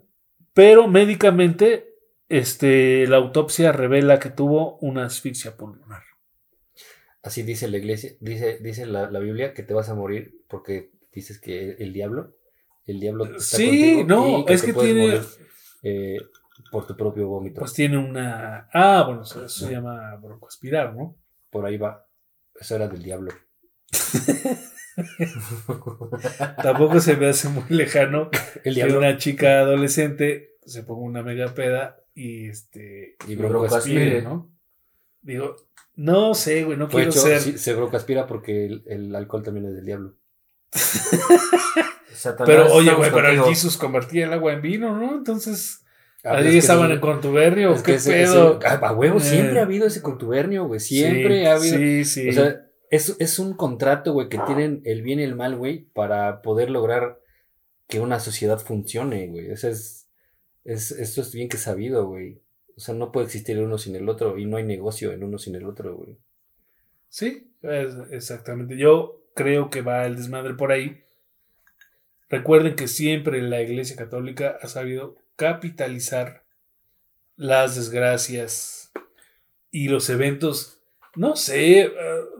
[0.53, 1.87] Pero médicamente,
[2.29, 6.01] este, la autopsia revela que tuvo una asfixia pulmonar.
[7.23, 10.91] así dice la iglesia, dice, dice la, la Biblia que te vas a morir porque
[11.11, 12.35] dices que el diablo,
[12.85, 15.21] el diablo está Sí, no, y es te que tiene- morir,
[15.81, 16.17] eh,
[16.71, 17.59] por tu propio vómito.
[17.61, 18.69] Pues tiene una.
[18.71, 21.15] Ah, bueno, eso, eso se llama broncoaspirar, ¿no?
[21.49, 22.05] Por ahí va.
[22.59, 23.31] Eso era del diablo.
[26.61, 28.29] Tampoco se me hace muy lejano
[28.63, 33.17] El que una chica adolescente se ponga una mega peda y este.
[33.27, 34.21] Y broncoaspire.
[34.21, 34.51] ¿no?
[35.21, 35.55] Digo,
[35.95, 37.41] no sé, güey, no Fue quiero hecho, ser.
[37.41, 40.15] sí, se broncoaspira porque el, el alcohol también es del diablo.
[42.45, 43.41] Pero, oye, güey, pero el.
[43.41, 45.15] Jesus convertía el agua en vino, ¿no?
[45.17, 45.81] Entonces.
[46.23, 48.57] Ah, ahí es estaban en contubernio, es ¿qué ese- pedo?
[48.57, 49.21] ese- ah, a huevo, Eh.
[49.21, 50.79] siempre ha habido ese contubernio, güey.
[50.79, 51.77] Siempre Sí, ha habido.
[51.77, 52.29] Sí, sí.
[52.29, 55.85] O sea, es, es un contrato, güey, que tienen el bien y el mal, güey,
[55.93, 57.19] para poder lograr
[57.87, 59.51] que una sociedad funcione, güey.
[59.51, 60.09] Eso es,
[60.63, 62.41] es, esto es bien que sabido, güey.
[62.75, 65.37] O sea, no puede existir uno sin el otro y no hay negocio en uno
[65.37, 66.17] sin el otro, güey.
[67.09, 67.51] Sí,
[68.11, 68.77] exactamente.
[68.77, 71.01] Yo creo que va el desmadre por ahí.
[72.29, 76.43] Recuerden que siempre la Iglesia Católica ha sabido capitalizar
[77.37, 78.91] las desgracias
[79.71, 80.74] y los eventos.
[81.15, 81.91] No sé, eh,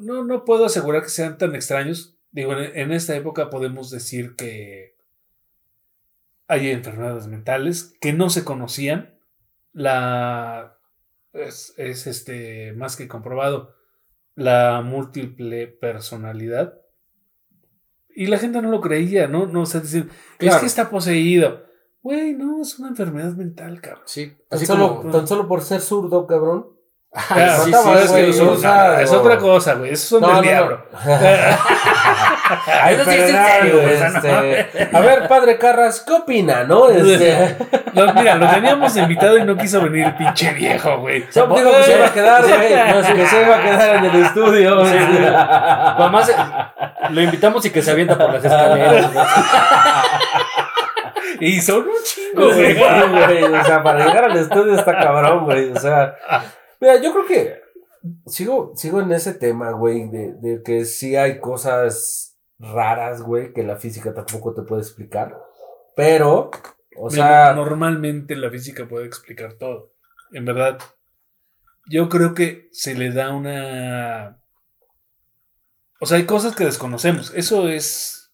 [0.02, 2.18] no, no puedo asegurar que sean tan extraños.
[2.32, 4.96] Digo, en, en esta época podemos decir que
[6.48, 9.18] hay enfermedades mentales que no se conocían.
[9.74, 10.78] La
[11.34, 13.76] es, es este más que comprobado
[14.36, 16.82] la múltiple personalidad.
[18.18, 19.46] Y la gente no lo creía, ¿no?
[19.46, 20.60] No, o sea, dicen, es Claro.
[20.62, 21.66] que está poseído.
[22.02, 24.04] Güey, no, es una enfermedad mental, cabrón.
[24.06, 25.12] Sí, Tan solo, como...
[25.12, 26.68] tan solo por ser zurdo, cabrón.
[27.18, 29.92] Ah, sí, mataba, sí, es, que otra cosa, güey.
[29.92, 30.86] Esos son No, del no, diablo.
[30.92, 31.18] no.
[32.84, 36.90] Ay, Eso sí es en serio, este, A ver, padre Carras, ¿qué opina, no?
[36.90, 37.56] Este,
[38.16, 41.26] mira, lo teníamos invitado y no quiso venir el pinche viejo, güey.
[41.36, 42.76] no, digo que se iba a quedar, güey.
[42.94, 44.86] No, que se iba a quedar en el estudio.
[44.86, 45.20] Sí, sí.
[45.98, 46.36] Mamá se-
[47.12, 49.10] lo invitamos y que se avienta por las escaleras.
[51.40, 55.70] Y son un chingo, güey, O sea, para llegar al estudio está cabrón, güey.
[55.72, 56.16] O sea,
[56.82, 57.62] mira, yo creo que
[58.28, 63.64] sigo, sigo en ese tema, güey, de, de que sí hay cosas raras, güey, que
[63.64, 65.38] la física tampoco te puede explicar.
[65.96, 66.52] Pero,
[66.98, 69.94] o Mira, sea, normalmente la física puede explicar todo.
[70.32, 70.80] En verdad,
[71.88, 74.42] yo creo que se le da una.
[76.00, 77.34] O sea, hay cosas que desconocemos.
[77.36, 78.34] Eso es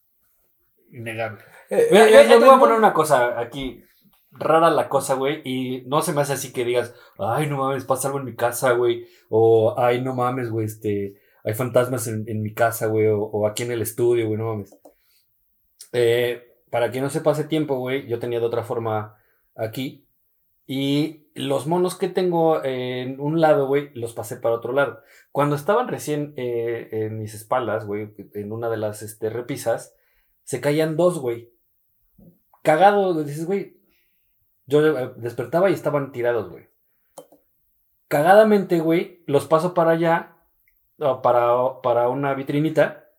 [0.92, 1.44] innegable.
[1.70, 3.84] eh, Mira, eh, yo, eh, yo te voy a poner una cosa aquí.
[4.32, 5.42] Rara la cosa, güey.
[5.44, 8.36] Y no se me hace así que digas, ay, no mames, pasa algo en mi
[8.36, 9.06] casa, güey.
[9.30, 13.08] O, ay, no mames, güey, este, hay fantasmas en, en mi casa, güey.
[13.08, 14.78] O, o aquí en el estudio, güey, no mames.
[15.94, 19.18] Eh, para quien no sepa hace tiempo, güey, yo tenía de otra forma
[19.56, 20.08] aquí.
[20.66, 25.02] Y los monos que tengo en un lado, güey, los pasé para otro lado.
[25.32, 29.96] Cuando estaban recién eh, en mis espaldas, güey, en una de las este, repisas,
[30.44, 31.52] se caían dos, güey.
[32.64, 33.81] Cagado, dices, güey.
[34.72, 36.70] Yo eh, despertaba y estaban tirados, güey.
[38.08, 40.38] Cagadamente, güey, los paso para allá,
[40.98, 43.10] para, para una vitrinita,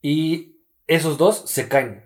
[0.00, 2.04] y esos dos se caen.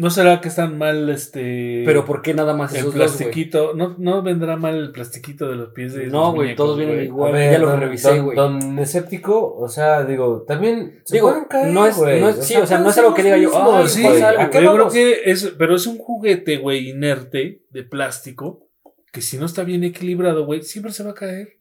[0.00, 1.82] ¿No será que están mal este.
[1.84, 3.74] Pero ¿por qué nada más el esos dos, plastiquito?
[3.74, 7.06] ¿No, ¿No vendrá mal el plastiquito de los pies de No, güey, todos vienen güey?
[7.08, 7.32] igual.
[7.32, 8.36] Ver, ya lo revisé, güey.
[8.36, 12.78] Don escéptico, o sea, digo, también Digo, caer, no es- no es- sí, o sea,
[12.78, 14.70] no es algo que diga yo, mismos, ay, Sí, güey, pasa algo, ¿a qué yo
[14.72, 14.92] creo vamos?
[14.92, 18.68] que es, pero es un juguete, güey, inerte, de plástico,
[19.12, 21.57] que si no está bien equilibrado, güey, siempre se va a caer.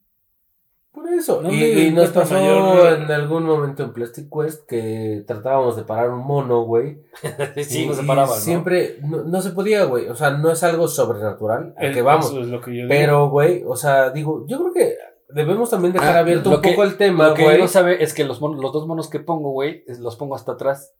[1.18, 1.42] Eso.
[1.42, 5.84] No y, y nos pasó mayor- en algún momento en Plastic Quest que tratábamos de
[5.84, 7.02] parar un mono, güey.
[7.66, 8.42] sí, y, no se y paraba, ¿no?
[8.42, 10.08] Siempre, no, no se podía, güey.
[10.10, 11.74] O sea, no es algo sobrenatural.
[11.78, 12.28] A que vamos.
[12.28, 12.90] Eso es lo que yo digo.
[12.90, 14.98] Pero, güey, o sea, digo, yo creo que
[15.30, 17.60] debemos también dejar Ah, abierto un que- poco el tema, Lo que güey.
[17.60, 20.52] no sabe es que los, monos- los dos monos que pongo, güey, los pongo hasta
[20.54, 20.94] atrás.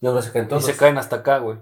[0.00, 1.58] Y se caen hasta acá, güey.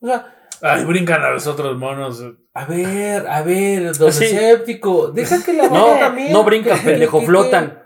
[0.00, 2.22] O sea, Ay, brincan a los otros monos.
[2.54, 4.24] a ver, a ver, don Sí.
[4.24, 6.32] escéptico, deja que la banda No, también.
[6.32, 7.82] no brincan, pendejo, flotan.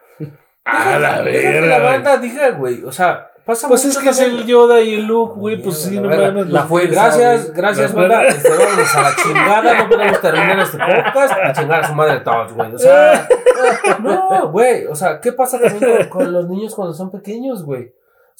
[0.64, 1.78] A la deja que la verga.
[1.78, 1.92] güey.
[1.92, 2.84] banda diga, güey.
[2.84, 5.78] O sea, pasa Pues mucho es que es el Yoda y el Luke, güey, pues
[5.82, 6.46] sí, La no mames.
[6.50, 6.92] La fuerza.
[6.94, 7.56] Gracias, güey.
[7.56, 8.20] gracias, banda.
[8.20, 9.74] a la chingada.
[9.82, 12.72] No podemos terminar este podcast a chingar a su madre todos, güey.
[12.74, 13.28] O sea,
[14.00, 14.86] no, güey.
[14.86, 17.92] O sea, ¿qué pasa también con, con los niños cuando son pequeños, güey?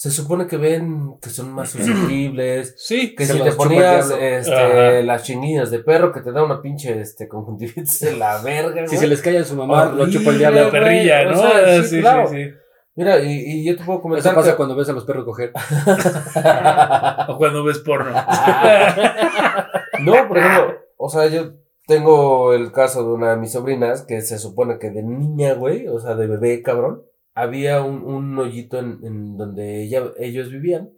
[0.03, 2.75] Se supone que ven que son más susceptibles.
[2.77, 6.43] Sí, Que Se si los te ponías este, las chinguillas de perro que te da
[6.43, 8.99] una pinche este, conjuntivitis de la verga, Si güey.
[8.99, 10.65] se les cae a su mamá, lo chupa el diablo.
[10.65, 11.39] la perrilla, ¿no?
[11.39, 12.27] o sea, sí, sí, claro.
[12.29, 12.51] sí, sí.
[12.97, 15.25] Mira, y, y yo te puedo comentar Eso pasa que- cuando ves a los perros
[15.25, 15.53] coger.
[17.29, 18.13] O cuando ves porno.
[20.01, 21.53] No, por ejemplo, o sea, yo
[21.87, 25.87] tengo el caso de una de mis sobrinas que se supone que de niña, güey,
[25.87, 27.03] o sea, de bebé, cabrón,
[27.35, 30.91] había un, un hoyito en, en donde ella, ellos vivían.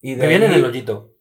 [0.00, 1.12] Y de Vivían en el hoyito.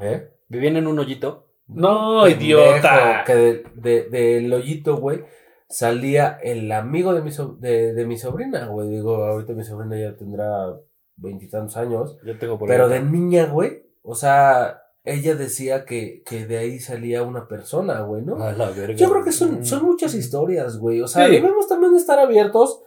[0.00, 0.30] ¿Eh?
[0.48, 1.48] Vivían en un hoyito.
[1.68, 3.24] No, idiota.
[3.26, 5.24] Que de- de- del hoyito, güey,
[5.68, 8.88] salía el amigo de mi, so- de, de mi sobrina, güey.
[8.88, 10.74] Digo, ahorita mi sobrina ya tendrá
[11.16, 12.18] veintitantos años.
[12.24, 12.90] Yo tengo por Pero ahí.
[12.92, 18.22] de niña, güey, o sea, ella decía que, que de ahí salía una persona, güey,
[18.22, 18.42] ¿no?
[18.42, 18.94] A la verga.
[18.94, 19.64] Yo creo que son, Mm.
[19.64, 21.00] son muchas historias, güey.
[21.00, 21.32] O sea, Sí.
[21.32, 22.82] debemos también estar abiertos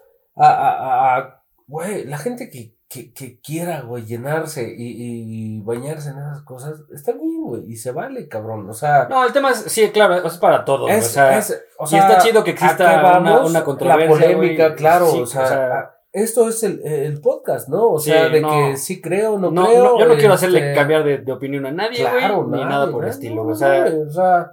[0.48, 6.18] a, a, güey, la gente que, que, que quiera, güey, llenarse y, y bañarse en
[6.18, 8.68] esas cosas, está bien, güey, y se vale, cabrón.
[8.70, 10.88] O sea, No, el tema es, sí, claro, es para todo.
[10.90, 14.06] es, o sea, es- o y sea, está chido que ¿a exista una- una controversia,
[14.10, 17.90] La polémica, claro, Sí, o sea, o sea, esto es el, el podcast, ¿no?
[17.92, 18.50] O Sí, sea, de no.
[18.50, 19.84] que sí creo, no, no, creo.
[19.84, 22.66] no, yo no quiero hacerle este, cambiar de, de opinión a nadie, Claro, ni nadie,
[22.66, 23.54] nada por el estilo.
[23.56, 24.52] sea, o sea,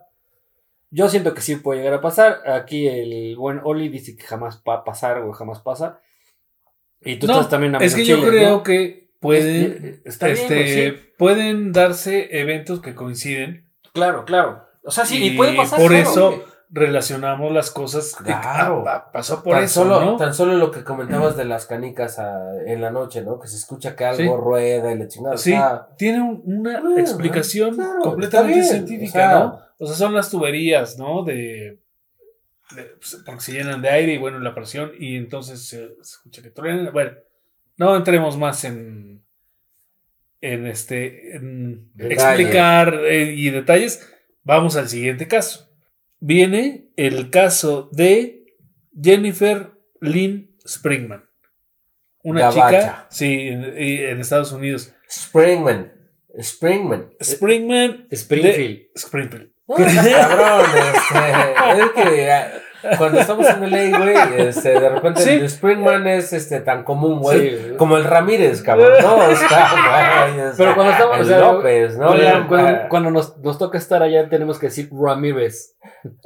[0.91, 2.49] yo siento que sí puede llegar a pasar.
[2.51, 6.01] Aquí el buen Oli dice que jamás va a pasar, güey, jamás pasa.
[7.01, 8.63] Y tú No, estás también a Es que yo creo ¿no?
[8.63, 10.99] que pueden, Está bien, este, sí.
[11.19, 13.71] pueden darse eventos que coinciden.
[13.93, 14.65] Claro, claro.
[14.85, 15.79] O sea, sí, y, Y puede pasar.
[15.81, 16.45] por claro, eso.
[16.71, 18.15] Relacionamos las cosas.
[18.19, 18.85] de- Claro.
[18.87, 20.17] ah, ah, pasó por tan eso, solo, ¿no?
[20.17, 23.39] tan solo lo que comentabas de las canicas ah, en la noche, ¿no?
[23.39, 24.41] Que se escucha que algo Sí.
[24.43, 25.37] rueda y le chingada.
[25.37, 25.55] Sí,
[25.97, 29.61] tiene un- una bueno, explicación claro, completamente científica, o sea, ¿no?
[29.79, 31.23] O sea, son las tuberías, ¿no?
[31.23, 31.79] De,
[32.75, 36.01] de- pues, porque se llenan de aire y bueno, la presión y entonces se, se
[36.01, 36.93] escucha que truenan.
[36.93, 37.13] Bueno,
[37.77, 39.25] no entremos más en
[40.41, 44.07] en este en explicar eh, y detalles.
[44.43, 45.66] Vamos al siguiente caso.
[46.27, 48.43] Viene el caso de
[49.01, 49.71] Jennifer
[50.01, 51.25] Lynn Springman.
[52.25, 52.69] Una Gabacha.
[52.81, 54.93] chica, sí, en, en Estados Unidos.
[55.09, 55.93] Springman.
[56.41, 57.11] Springman.
[57.23, 58.79] Springman Springfield.
[58.79, 59.51] de Springfield.
[59.69, 62.53] No, cabrón, este, es que ah,
[62.99, 65.31] cuando estamos en LA, güey, este, de repente Sí.
[65.31, 67.51] el Springman es este tan común, güey.
[67.51, 67.67] Sí.
[67.79, 68.93] Como el Ramírez, cabrón.
[69.01, 72.07] No, sea, güey, Pero cuando estamos, el o sea, López, ¿no?
[72.09, 75.76] Cuando, cuando- ah, cuando nos, nos toca estar allá tenemos que decir Ramírez.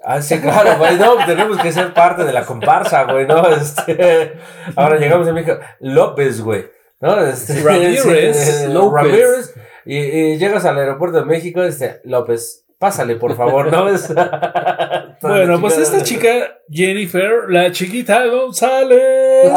[0.05, 3.49] Ah, sí, claro, güey, no, tenemos que ser parte de la comparsa, güey, ¿no?
[3.49, 4.35] Este,
[4.76, 6.66] ahora llegamos a México, López, güey,
[7.01, 7.20] ¿no?
[7.24, 8.93] Este, Ramírez, López.
[8.95, 9.55] Ramírez,
[9.85, 13.87] y, y llegas al aeropuerto de México, este, López, pásale, por favor, ¿no?
[15.20, 19.53] Bueno, pues esta chica, Jennifer, la chiquita González,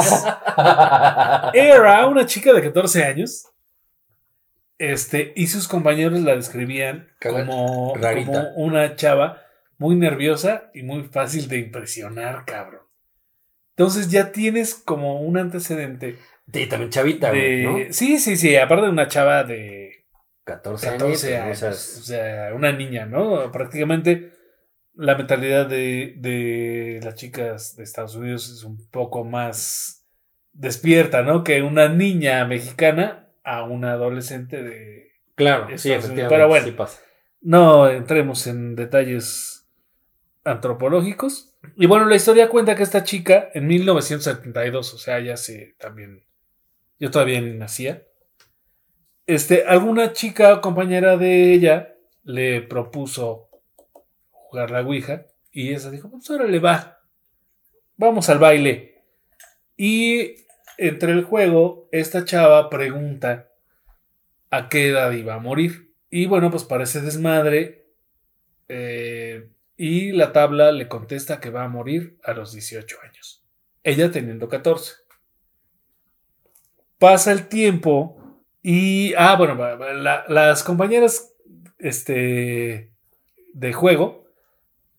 [1.53, 3.47] era una chica de 14 años.
[4.77, 7.93] Este, y sus compañeros la describían como
[8.57, 9.41] una chava
[9.77, 12.81] muy nerviosa y muy fácil de impresionar, cabrón.
[13.75, 16.17] Entonces ya tienes como un antecedente
[16.51, 17.87] Sí, también chavita, de-.
[17.91, 20.05] Sí, sí, sí, aparte de una chava de
[20.43, 21.01] 14 años.
[21.03, 21.37] 14 ¿no?
[21.37, 23.51] O años, sea, o sea, una niña, ¿no?
[23.51, 24.33] Prácticamente
[24.95, 30.05] la mentalidad de, de las chicas de Estados Unidos es un poco más
[30.51, 31.43] despierta, ¿no?
[31.43, 35.11] Que una niña mexicana a una adolescente de...
[35.35, 36.29] claro, Estados sí, efectivamente.
[36.29, 36.65] pero bueno.
[36.65, 37.01] sí pasa.
[37.41, 39.52] No entremos en detalles
[40.43, 41.55] antropológicos.
[41.75, 46.25] Y bueno, la historia cuenta que esta chica en 1972, o sea, ya se también,
[46.99, 48.03] yo todavía ni nacía,
[49.25, 53.49] este, alguna chica compañera de ella le propuso
[54.31, 56.99] jugar la Ouija y esa dijo, pues ahora le va,
[57.95, 59.03] vamos al baile.
[59.77, 60.45] Y
[60.77, 63.49] entre el juego, esta chava pregunta
[64.49, 65.93] a qué edad iba a morir.
[66.09, 67.87] Y bueno, pues parece desmadre.
[68.67, 73.43] eh, y la tabla le contesta que va a morir a los 18 años.
[73.83, 74.93] Ella teniendo 14.
[76.99, 78.17] Pasa el tiempo
[78.61, 79.13] y...
[79.15, 81.33] Ah, bueno, la- las compañeras
[81.79, 82.91] este,
[83.53, 84.25] de juego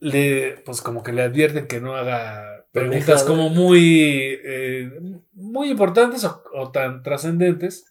[0.01, 4.91] le, pues como que le advierten que no haga preguntas como muy, eh,
[5.33, 7.87] muy importantes o, o tan trascendentes.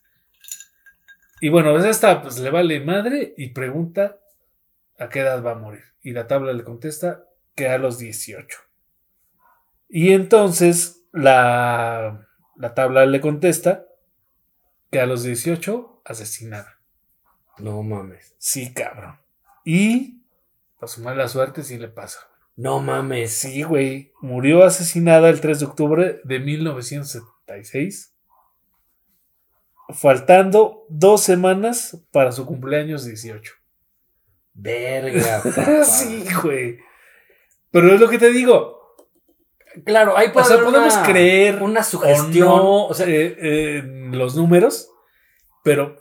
[1.42, 4.20] Y bueno, pues esta pues le vale madre y pregunta
[5.00, 5.84] a qué edad va a morir.
[6.02, 7.26] Y la tabla le contesta
[7.56, 8.60] que a los 18.
[9.90, 13.86] Y entonces la, la tabla le contesta
[14.92, 16.80] que a los 18 asesinada.
[17.58, 18.36] No mames.
[18.38, 19.20] Sí, cabrón.
[19.64, 20.24] Y
[20.80, 22.20] para su mala suerte sí le pasa.
[22.56, 23.34] No mames.
[23.34, 24.12] Sí, güey.
[24.22, 28.14] Murió asesinada el 3 de octubre de 1976.
[29.90, 33.54] Faltando dos semanas para su cumpleaños 18.
[34.54, 35.42] Verga.
[35.44, 35.84] papá.
[35.84, 36.80] sí, güey.
[37.72, 38.80] Pero es lo que te digo.
[39.86, 42.48] Claro, ahí puede O sea, haber podemos una- creer una O sugestión.
[42.48, 44.92] no o sea, eh, eh, en los números,
[45.64, 45.96] pero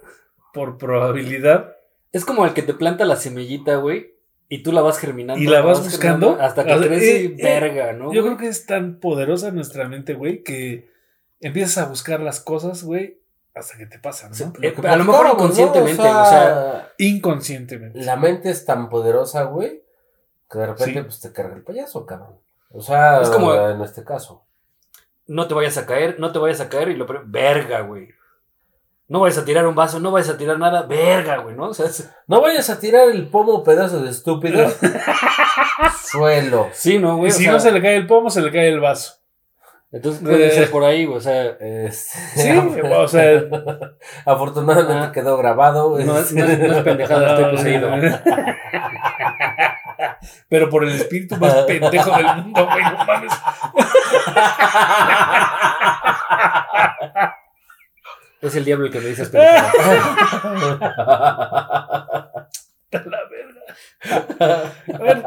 [0.53, 1.75] por probabilidad.
[2.13, 4.13] es como el que te planta la semillita, güey,
[4.51, 5.43] y tú la vas germinando.
[5.43, 6.37] ¿Y la vas buscando?
[6.39, 8.13] Hasta que O sea, crece eh, eh, verga, ¿no?
[8.13, 10.91] Yo creo que es tan poderosa nuestra mente, güey, que
[11.41, 13.22] empiezas a buscar las cosas, güey,
[13.55, 14.35] hasta que te pasan, ¿no?
[14.37, 14.45] Sí.
[14.59, 18.01] Lo Eh, que a lo mejor inconscientemente, o sea, Inconscientemente.
[18.03, 19.83] la mente es tan poderosa, güey,
[20.51, 21.03] que de repente Sí.
[21.03, 22.39] pues te carga el payaso, cabrón.
[22.71, 24.45] O sea, Es como- en este caso.
[25.27, 28.09] No te vayas a caer, no te vayas a caer y lo verga, güey.
[29.09, 31.69] No vayas a tirar un vaso, no vayas a tirar nada, verga, güey, ¿no?
[31.69, 34.67] O sea, es- No vayas a tirar el pomo pedazo de estúpido.
[36.11, 36.69] Suelo.
[36.73, 37.29] sí, ¿no, güey?
[37.29, 39.15] y si sea, no se le cae el pomo, se le cae el vaso.
[39.93, 41.57] Entonces puede ser por ahí, o sea,
[41.91, 42.51] Sí,
[42.95, 43.43] o sea,
[44.27, 45.13] afortunadamente Ah.
[45.13, 45.99] quedó grabado.
[45.99, 47.91] no es, no es- no es pendejada, estoy poseído.
[50.49, 53.33] Pero por el espíritu más pendejo del mundo, güey, no mames.
[58.41, 59.73] Es el diablo el que me dices pendejada.
[62.91, 64.73] La verga.
[64.99, 65.23] Bueno,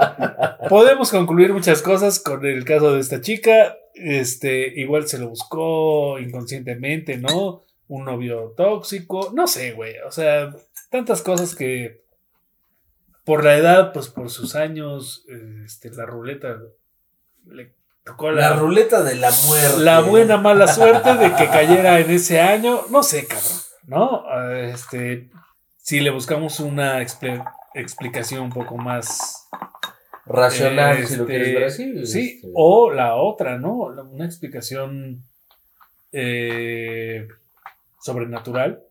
[0.70, 3.76] podemos concluir muchas cosas con el caso de esta chica.
[3.96, 7.64] Este, igual se lo buscó inconscientemente, ¿no?
[7.88, 9.98] Un novio tóxico, no sé, güey.
[10.08, 10.54] O sea,
[10.90, 12.02] tantas cosas que
[13.24, 15.26] por la edad, pues por sus años,
[15.66, 16.58] este, la ruleta
[17.48, 17.74] le
[18.04, 19.80] tocó La la, ruleta de la muerte.
[19.80, 22.82] la buena mala suerte de que cayera en ese año.
[22.90, 23.52] No sé, cabrón,
[23.88, 24.24] ¿no?
[24.30, 25.30] Ah, Este,
[25.78, 27.44] si le buscamos una expli-
[27.74, 29.48] explicación un poco más
[30.26, 32.06] Racional, si lo este, quieres ver así.
[32.06, 32.52] Sí, este.
[32.54, 33.74] o la otra, ¿no?
[33.76, 35.24] Una explicación
[36.12, 37.28] eh,
[38.02, 38.84] sobrenatural.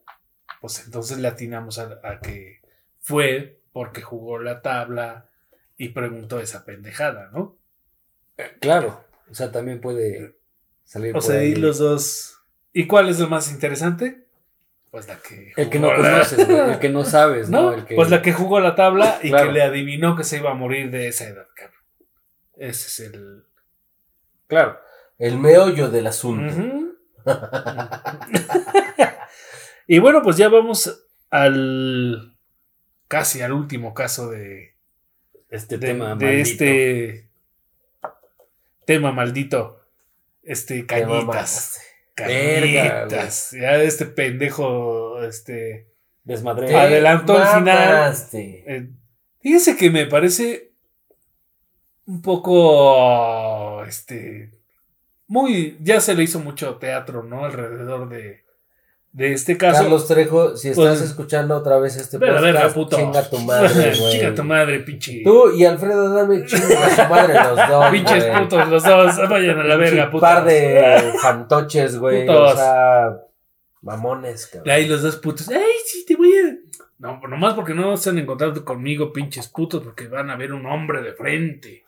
[0.61, 2.61] Pues entonces le atinamos a, a que
[3.01, 5.29] fue porque jugó la tabla
[5.77, 7.59] y preguntó esa pendejada, ¿no?
[8.61, 10.37] Claro, o sea, también puede
[10.85, 11.53] salir O por sea, ahí.
[11.53, 12.39] y los dos.
[12.73, 14.24] ¿Y cuál es lo más interesante?
[14.95, 15.53] Pues la que.
[15.57, 17.63] El que no la- conoces, güey, el que no sabes, ¿no?
[17.63, 17.73] ¿No?
[17.75, 17.97] El que...
[17.97, 19.47] Pues la que jugó la tabla y Claro.
[19.49, 21.81] que le adivinó que se iba a morir de esa edad, cabrón.
[22.57, 23.43] Ese es el.
[24.47, 24.79] Claro.
[25.19, 26.55] El meollo del asunto.
[29.89, 32.37] Y bueno, pues ya vamos al.
[33.09, 34.77] casi al último caso de.
[35.51, 36.43] Este de, tema de maldito.
[36.65, 37.29] este.
[38.87, 39.81] tema maldito.
[40.45, 41.81] Este, Te cañitas.
[42.15, 43.51] Cañitas.
[43.53, 45.23] Ya este pendejo.
[45.23, 45.89] Este.
[46.23, 46.69] Desmadré.
[46.69, 48.15] Te Adelantó el final.
[48.33, 48.89] Eh,
[49.41, 50.75] fíjense que me parece
[52.07, 54.51] un poco, este,
[55.27, 57.45] muy, ya se le hizo mucho teatro, ¿no?
[57.45, 58.44] Alrededor de,
[59.15, 59.83] de este caso.
[59.83, 62.97] Carlos Trejo, si estás Pues- escuchando otra vez este la verga, podcast, puto.
[62.97, 64.11] chinga tu madre, güey.
[64.13, 65.23] Chinga tu madre, pinche.
[65.25, 69.29] Tú y Alfredo Dame chinga a su madre los dos, Pinches putos, los dos.
[69.31, 70.29] Vayan a la verga, putos.
[70.29, 72.29] par de fantoches, güey.
[72.29, 73.17] O sea,
[73.83, 74.71] mamones, cabrón.
[74.75, 75.49] Ahí los dos putos.
[75.49, 76.57] ¡Ay, sí, te voy a.
[76.99, 80.67] No, nomás porque no se han encontrado conmigo, pinches putos, porque van a ver un
[80.67, 81.85] hombre de frente.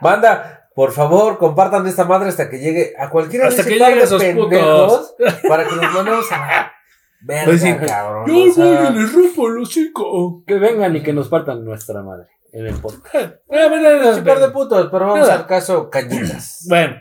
[0.00, 3.98] Banda, por favor, compartan esta madre hasta que llegue a cualquiera Hasta de que lleguen
[3.98, 5.14] esos pendejos
[5.48, 6.72] para que nos mandemos a
[7.20, 7.74] verga, Pues sí.
[7.86, 8.26] cabrón.
[8.26, 10.44] Yo o sea, voy, les rompo el hocico.
[10.46, 13.36] Que vengan y que nos partan nuestra madre en el podcast.
[13.50, 15.34] Ah, un par de putos, pero vamos Nada.
[15.40, 16.64] al caso cañitas.
[16.68, 16.96] Bueno,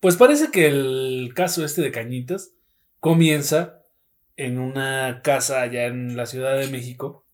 [0.00, 2.52] pues parece que el caso este de Cañitas
[3.00, 3.78] comienza
[4.36, 7.24] en una casa allá en la Ciudad de México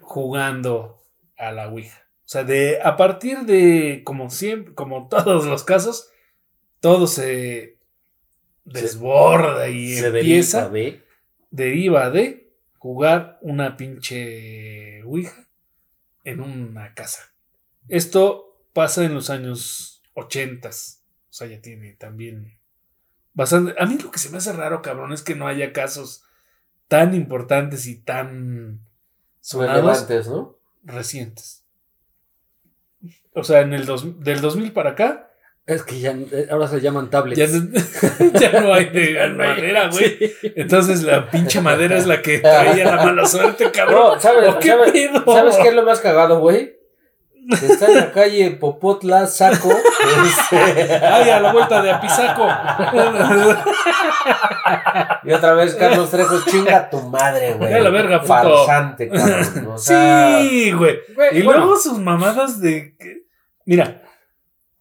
[0.00, 0.98] jugando
[1.36, 2.05] a la Ouija.
[2.26, 6.10] O sea, de a partir de como siempre, como todos los casos,
[6.80, 7.78] todo se
[8.64, 11.04] desborda y Se empieza, deriva de.
[11.50, 15.46] deriva de jugar una pinche Ouija
[16.24, 17.32] en una casa.
[17.86, 20.68] Esto pasa en los años 80.
[20.68, 20.72] O
[21.30, 22.58] sea, ya tiene también
[23.34, 23.76] bastante.
[23.78, 26.24] A mí lo que se me hace raro, cabrón, es que no haya casos
[26.88, 28.80] tan importantes y tan
[29.40, 30.58] sonados Relevantes, ¿no?
[30.82, 31.65] recientes.
[33.36, 35.30] O sea, en el dos- del 2000 para acá,
[35.66, 37.38] Es que ya eh, ahora se llaman tablets.
[37.38, 40.16] ya, no- ya no hay de madera, güey.
[40.18, 40.52] Sí.
[40.56, 44.14] Entonces la pinche madera es la que traía la mala suerte, cabrón.
[44.14, 46.74] No, ¿sabes, ¿O qué sabes- qué es lo más cagado, güey?
[47.60, 49.70] Que está en la calle Popotla, Saco.
[49.70, 52.44] este, Ay, a la vuelta de Apizaco.
[55.24, 57.70] y otra vez Carlos Trejo, chinga tu madre, güey.
[57.70, 58.32] Ya la verga, puto.
[58.34, 59.68] Farsante, cabrón.
[59.68, 60.98] O sea, sí, güey.
[61.14, 62.96] Güey, Y bueno, luego sus mamadas de.
[63.66, 64.02] Mira,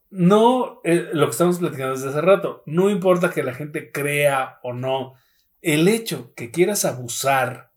[0.10, 0.80] no.
[0.84, 2.64] eh, lo que estamos platicando desde hace rato.
[2.66, 5.16] No importa que la gente crea o no.
[5.62, 7.72] El hecho que quieras abusar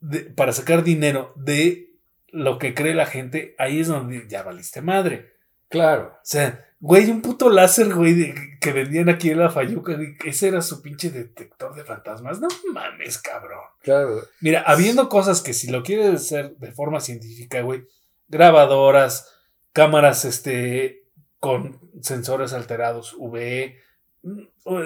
[0.00, 1.94] de- para sacar dinero de
[2.28, 5.32] lo que cree la gente, ahí es donde ya valiste madre.
[5.70, 6.12] Claro.
[6.16, 10.16] O sea, güey, un puto láser, güey, de- que vendían aquí en la Fayuca, güey,
[10.24, 12.40] ese era su pinche detector de fantasmas.
[12.40, 13.60] No mames, cabrón.
[13.82, 14.22] Claro.
[14.40, 17.84] Mira, habiendo cosas que si lo quieres hacer de forma científica, güey,
[18.28, 19.34] grabadoras,
[19.72, 21.04] cámaras, este,
[21.40, 23.74] con sensores alterados, UV,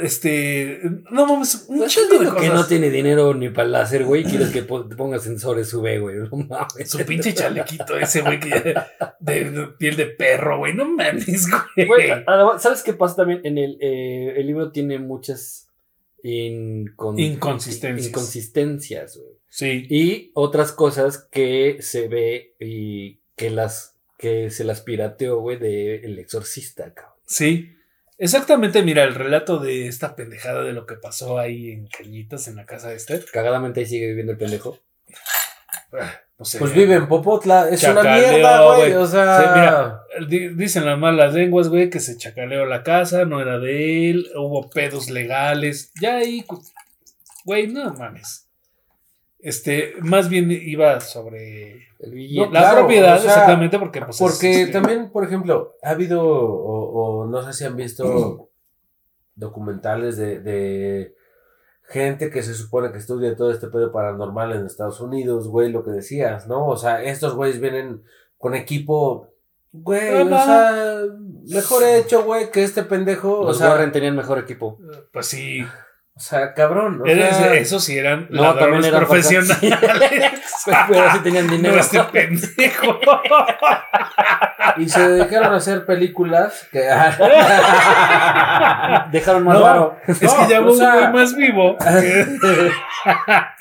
[0.03, 0.81] este,
[1.11, 2.55] no mames, un Pues chingo de viendo que cosas.
[2.55, 4.23] no tiene dinero ni para el láser, güey.
[4.25, 6.17] Quieres que ponga sensores UV, güey.
[6.31, 6.91] No mames.
[6.91, 11.47] Su pinche chalequito ese, güey, que ya- de, de piel de perro, güey, no mames,
[11.77, 11.87] güey.
[11.89, 13.41] Güey, además, ¿sabes qué pasa también?
[13.45, 15.69] En el, eh, el libro tiene muchas
[16.23, 18.09] incon- Inconsistencias.
[18.09, 19.33] inconsistencias, güey.
[19.49, 23.92] Sí, Y otras cosas que se ve y que las
[24.23, 27.17] que se las pirateó, güey, de El Exorcista, cabrón.
[27.27, 27.75] sí.
[28.19, 32.55] Exactamente, mira, el relato de esta pendejada de lo que pasó ahí en Cañitas, en
[32.55, 33.21] la casa de este.
[33.33, 34.79] Cagadamente ahí sigue viviendo el pendejo.
[36.39, 37.69] No sé, pues vive en Popotla.
[37.69, 38.93] Es una mierda, güey.
[38.93, 40.03] O sea, Sí, mira.
[40.29, 44.31] Di- Dicen las malas lenguas, güey, que se chacaleó la casa, no era de él,
[44.37, 45.93] hubo pedos legales.
[46.01, 46.45] Ya ahí,
[47.45, 48.49] güey, no mames.
[49.43, 52.53] Este, más bien iba sobre El No, billete.
[52.53, 55.91] la claro, propiedad, o sea, exactamente, porque pues, es, Porque este, también, por ejemplo, ha
[55.91, 58.49] habido, o, o no sé si han visto
[59.35, 61.15] documentales de, de
[61.89, 65.85] gente que se supone que estudia todo este pedo paranormal en Estados Unidos, güey, lo
[65.85, 66.67] que decías, ¿no?
[66.67, 68.03] O sea, estos güeyes vienen
[68.39, 69.29] con equipo,
[69.73, 71.01] güey, o sea,
[71.49, 74.79] mejor hecho, güey, que este pendejo, o Los sea, Warren tenían mejor equipo.
[75.13, 75.67] Pues sí,
[76.15, 79.59] o sea, cabrón, o eres- sea, esos sí eran No, ladrones eran profesionales.
[80.89, 81.75] Pero sí tenían dinero.
[81.75, 82.99] no este pendejo.
[84.77, 86.81] y se dedicaron a hacer películas que...
[89.11, 89.97] Dejaron más No, varo.
[90.07, 91.77] es que ya o hubo un güey más vivo.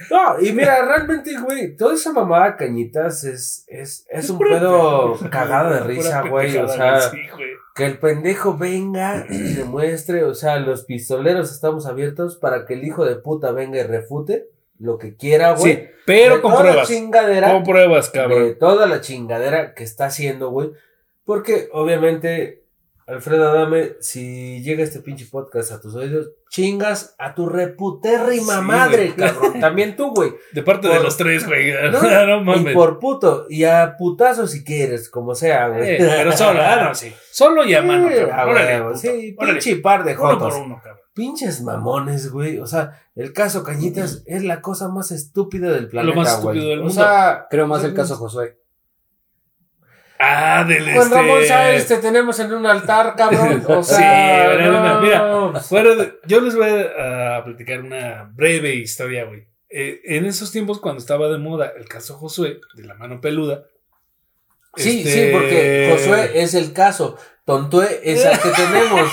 [0.10, 5.18] No, y mira, realmente, güey, toda esa mamada cañitas es, es, es un Pura pedo
[5.30, 6.56] cagado de risa, güey.
[6.58, 7.50] O sea, sí, güey.
[7.76, 12.84] Que el pendejo venga y demuestre, o sea, los pistoleros estamos abiertos para que el
[12.84, 14.48] hijo de puta venga y refute
[14.80, 15.74] lo que quiera, güey.
[15.76, 16.88] Sí, pero De con toda la pruebas.
[16.88, 18.44] chingadera, Con pruebas, cabrón.
[18.44, 20.72] de toda la chingadera que está haciendo, güey.
[21.24, 22.61] Porque, obviamente,
[23.12, 28.62] Alfredo Adame, si llega este pinche podcast a tus oídos, chingas a tu reputérrima Sí,
[28.62, 29.60] madre, cabrón.
[29.60, 30.32] También tú, güey.
[30.54, 31.72] De parte de los tres, güey.
[31.92, 32.74] No, No, Y mames.
[32.74, 35.96] por puto, y a putazo si quieres, como sea, güey.
[35.96, 37.12] Eh, pero solo, ah, no, sí.
[37.32, 38.56] Solo y a mano, Sí, cabrón.
[38.56, 39.54] Órale, sí, Órale.
[39.60, 40.56] pinche par de Uno por jotos.
[40.66, 41.02] uno, cabrón.
[41.14, 42.60] Pinches mamones, güey.
[42.60, 46.58] O sea, el caso Cañitas es la cosa más estúpida del planeta, más güey.
[46.58, 46.94] estúpido del O mundo.
[47.02, 48.58] sea, Creo más el caso Josué.
[50.24, 51.16] Ah, del Juan este...
[51.16, 53.64] Ramón Sáenz te tenemos en un altar, cabrón.
[53.68, 55.90] O Sí, sea, bueno, no, mira, Bueno,
[56.28, 59.48] yo les voy a, platicar una breve historia, güey.
[59.70, 63.64] Eh, en esos tiempos, cuando estaba de moda el caso Josué, de la mano peluda.
[64.76, 67.18] Sí, este, sí, porque Josué es el caso.
[67.44, 69.10] Tontué es el que tenemos.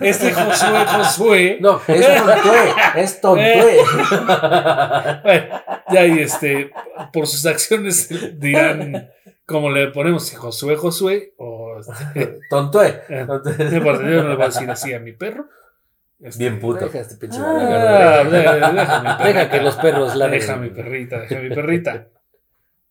[0.00, 1.58] Este Josué, Josué.
[1.60, 3.76] No, es Tontué, es Tontué.
[5.22, 6.70] Bueno, ya ahí, este,
[7.12, 8.08] por sus acciones
[8.40, 9.10] dirán
[9.46, 11.78] cómo le ponemos si Josué, Josué, o.
[11.80, 13.02] Este, Tontué.
[13.08, 13.36] eh, no
[13.76, 15.48] importa, yo no le voy a decir así a mi perro.
[16.20, 16.84] Este, Bien puto.
[16.86, 18.24] Deja este pinche Ah,
[19.22, 22.08] deja, que los perros la Deja mi perrita, deja mi perrita.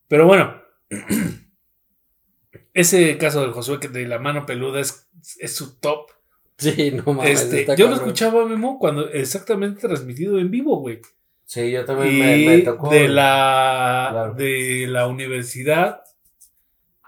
[0.08, 0.62] Pero bueno,
[2.74, 5.08] ese caso del Josué que de la mano peluda es,
[5.40, 6.12] es su top.
[6.58, 7.42] Sí, no mames.
[7.52, 11.02] Este, yo lo escuchaba, Memo, cuando exactamente transmitido en vivo, güey.
[11.46, 12.90] Sí, yo también Y me, me tocó.
[12.90, 14.34] de la Claro.
[14.36, 16.02] de la universidad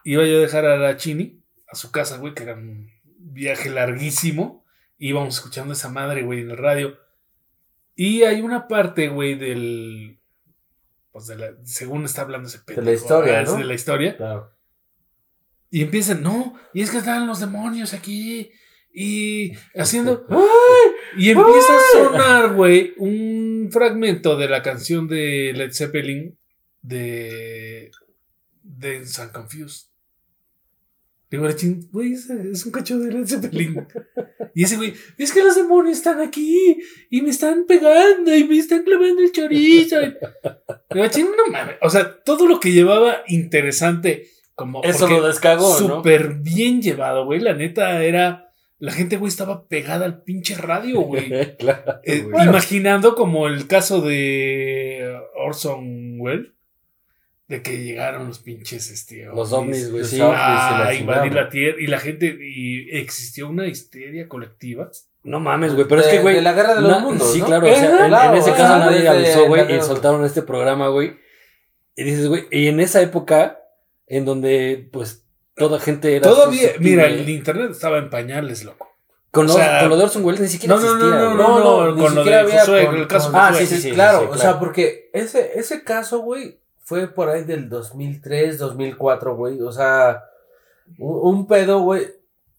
[0.08, 3.70] iba yo a dejar a la Chini a su casa, güey, que era un viaje
[3.70, 4.66] larguísimo.
[4.97, 6.97] Íbamos escuchando esa madre, güey, en el radio.
[7.93, 10.20] Y hay una parte, güey, del.
[11.12, 11.53] Pues de la.
[11.66, 13.58] Según está hablando ese De la historia, es ¿no?
[13.58, 14.16] De la historia.
[14.16, 14.53] Claro.
[15.70, 18.51] Y empiezan, no, y es que están los demonios aquí.
[18.93, 20.26] Y haciendo.
[21.16, 26.38] Y empieza a sonar, güey, un fragmento de la canción de Led Zeppelin
[26.82, 27.89] de.
[28.62, 29.86] de San Confused.
[31.30, 31.45] Digo,
[31.91, 33.86] güey, es, un cacho de Led Zeppelin.
[34.55, 36.78] Y ese güey, es que los demonios están aquí
[37.09, 39.97] y me están pegando y me están clavando el chorizo.
[39.99, 41.75] Digo, chin, no mames.
[41.82, 44.82] O sea, todo lo que llevaba interesante, como.
[44.84, 45.97] Eso lo descagó, ¿no?
[45.97, 47.41] Súper bien llevado, güey.
[47.41, 48.45] La neta era.
[48.80, 51.57] La gente, güey, estaba pegada al pinche radio, güey.
[51.57, 52.25] claro, Eh.
[52.25, 56.53] Imaginando como el caso de Orson Welles,
[57.47, 60.19] de que llegaron los pinches este, Los ovnis, güey, sí.
[60.19, 60.37] ovnis.
[60.39, 64.89] a la invadir la tierra y la gente y existió una histeria colectiva.
[65.23, 65.87] No mames, güey.
[65.87, 66.35] Pero es que, güey.
[66.35, 67.45] de la guerra de los na- mundos, Sí, ¿no?
[67.45, 67.65] claro.
[67.67, 67.85] O sea,
[68.29, 71.17] en, ese o caso nadie avisó, güey, y soltaron este programa, güey.
[71.95, 73.59] Y dices, güey, y en esa época,
[74.07, 75.25] en donde, pues,
[75.55, 76.29] toda gente era.
[76.29, 78.87] Todavía, mira, el internet estaba en pañales, loco.
[79.31, 81.19] Con, o lo- sea, con lo de Orson Welles ni siquiera no, no, no, existía.
[81.19, 81.37] no, güey.
[81.37, 83.65] no, No, no, ni con lo siquiera de había Josué, con- el caso Ah, Josué.
[83.65, 83.91] sí, sí, sí.
[83.91, 84.41] claro, o claro.
[84.41, 89.59] sea, porque ese, ese caso, güey, fue por ahí del 2003, 2004, güey.
[89.61, 90.23] O sea,
[90.97, 92.07] un, un pedo, güey.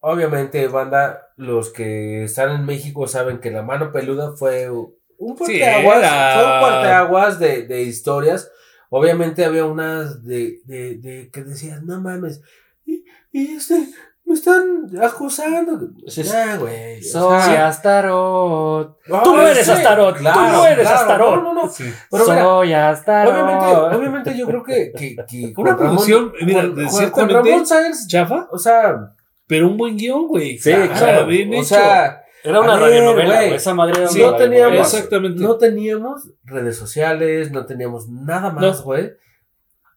[0.01, 4.95] Obviamente, banda, los que están en México saben que la mano peluda fue un
[5.39, 8.51] Sí, parteaguas, era- fue un parteaguas de, de historias.
[8.91, 12.43] Obviamente había unas de, de, de que decías, no mames,
[12.85, 13.89] y, y este,
[14.29, 15.89] me están acusando.
[16.07, 16.31] Sí, sí.
[16.31, 17.03] Ya, güey.
[17.03, 18.97] Soy sea, Astaroth.
[19.09, 21.37] no, Tú no eres sí, Astaroth, tú no eres Astaroth.
[21.37, 21.69] No, no, no.
[21.71, 21.93] Sí.
[22.11, 23.33] Pero mira, Soy Astaroth.
[23.35, 27.67] Obviamente, obviamente yo creo que, que, que Una Ramón- producción, mira, Juan- ciertamente- Juan Ramón
[27.67, 29.15] Sáenz, Chafa, o sea,
[29.47, 30.59] pero un buen guion, güey.
[30.59, 31.65] Sí, o sea, claro, bien o hecho.
[31.65, 33.47] sea, Era una A ver, radionovela, güey.
[33.47, 33.57] güey.
[33.57, 35.43] Esa madre era Sí, una no teníamos- Exactamente.
[35.43, 38.75] no teníamos redes sociales, no teníamos nada más, No.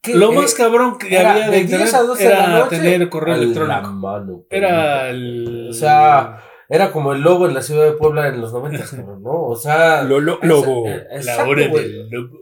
[0.01, 2.29] Que, Lo eh, más cabrón que era había de, de internet 10 a 12 de
[2.29, 3.91] la era noche tener correo la electrónico.
[3.93, 5.67] mano, Era el.
[5.69, 9.21] O sea, Era como el lobo en la ciudad de Puebla en los 90, cabrón,
[9.23, 9.43] ¿no?
[9.43, 10.87] O sea, Lo- lo- es- lobo.
[10.87, 12.39] eh, la exacto, hora del lobo.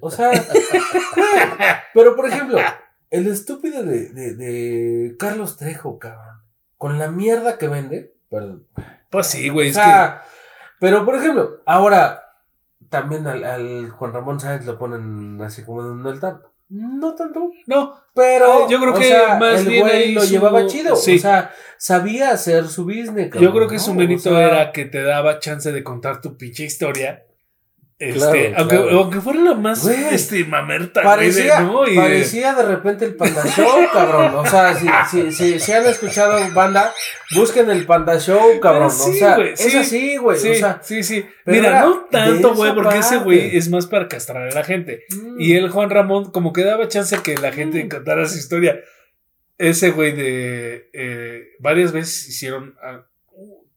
[0.00, 0.40] O sea, güey,
[1.94, 2.58] pero por ejemplo,
[3.10, 6.42] el estúpido de, de, de Carlos Trejo, cabrón,
[6.78, 8.66] con la mierda que vende, perdón.
[9.10, 9.68] Pues sí, güey.
[9.68, 10.22] O Es sea,
[10.78, 12.22] pero por ejemplo, ahora
[12.88, 16.40] también al, al Juan Ramón Sáenz lo ponen así como en un altar.
[16.70, 17.50] No tanto.
[17.66, 20.94] No, pero Ah, yo creo que sea, más el bien güey lo su- llevaba chido.
[20.96, 21.16] sí.
[21.16, 23.30] O sea, sabía hacer su business.
[23.40, 23.80] yo creo que ¿no?
[23.80, 27.24] su O mérito sea, era que te daba chance de contar tu pinche historia.
[28.02, 28.98] Este, Claro, aunque, claro.
[28.98, 31.86] aunque fuera la más Güey, este, mamerta, güey, Parecía, ¿no?
[31.86, 34.34] Y de- parecía de repente el Panda Show, cabrón.
[34.36, 36.94] O sea, si, si, si, si han escuchado banda,
[37.36, 38.90] busquen el Panda Show, cabrón.
[38.90, 40.38] Sí, o sea, güey, es sí, así, güey.
[40.38, 41.26] sí, o sea, sí, sí.
[41.44, 45.04] Mira, era no tanto, güey, porque ese güey es más para castrar a la gente.
[45.10, 47.88] mm, Y el Juan Ramón, como que daba chance que la gente Mm.
[47.90, 48.80] contara su historia.
[49.58, 50.88] Ese güey de.
[50.94, 52.76] eh, varias veces hicieron.
[52.82, 53.02] ah,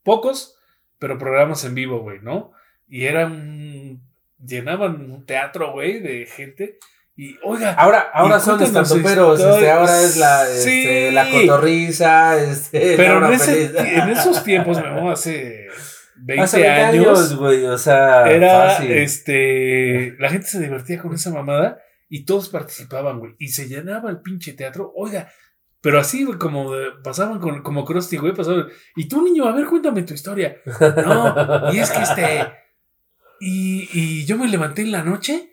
[0.02, 0.56] pocos,
[0.98, 2.52] pero programas en vivo, güey, ¿no?
[2.88, 4.00] Y eran.
[4.46, 6.78] Llenaban un teatro, güey, de gente.
[7.16, 7.72] Y, oiga.
[7.74, 10.80] Ahora, ahora son estandoperos, este, ahora es la, Sí.
[10.82, 13.66] este, la cotorriza, este, pero en, ese-
[13.98, 15.68] en esos tiempos, Memo, hace
[16.16, 17.06] 20, Hace 20 años.
[17.06, 18.90] años, güey, o sea, Era, fácil.
[18.92, 21.78] este, la gente se divertía con esa mamada
[22.08, 23.34] y todos participaban, güey.
[23.38, 24.92] Y se llenaba el pinche teatro.
[24.96, 25.28] Oiga,
[25.80, 28.66] pero así, como de- pasaban con, como Krusty, güey, pasaban.
[28.96, 30.56] Y tú, niño, a ver, cuéntame tu historia.
[30.80, 32.40] No, y es que este,
[33.46, 35.50] y, y yo me levanté en la noche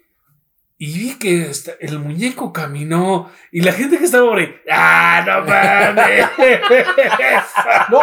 [0.77, 5.45] y vi que el muñeco caminó y la gente que estaba por ahí, ¡ah, no
[5.45, 6.25] mames!
[7.91, 7.99] No,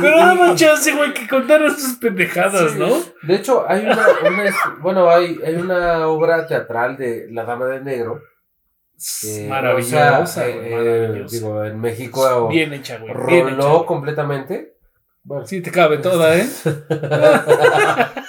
[0.00, 2.88] Pero daban chance, güey, que contaran sus pendejadas, Sí, ¿no?
[3.22, 7.80] De hecho, hay una, una- bueno, hay, hay una obra teatral de La Dama de
[7.82, 8.20] Negro.
[9.22, 11.36] que, maravillosa, o sea, eh, maravillosa.
[11.36, 13.12] digo, en México Bien hecha, güey.
[13.26, 14.72] Bien hecha, roló completamente.
[15.22, 16.46] Bueno, Sí, te cabe toda, ¿eh?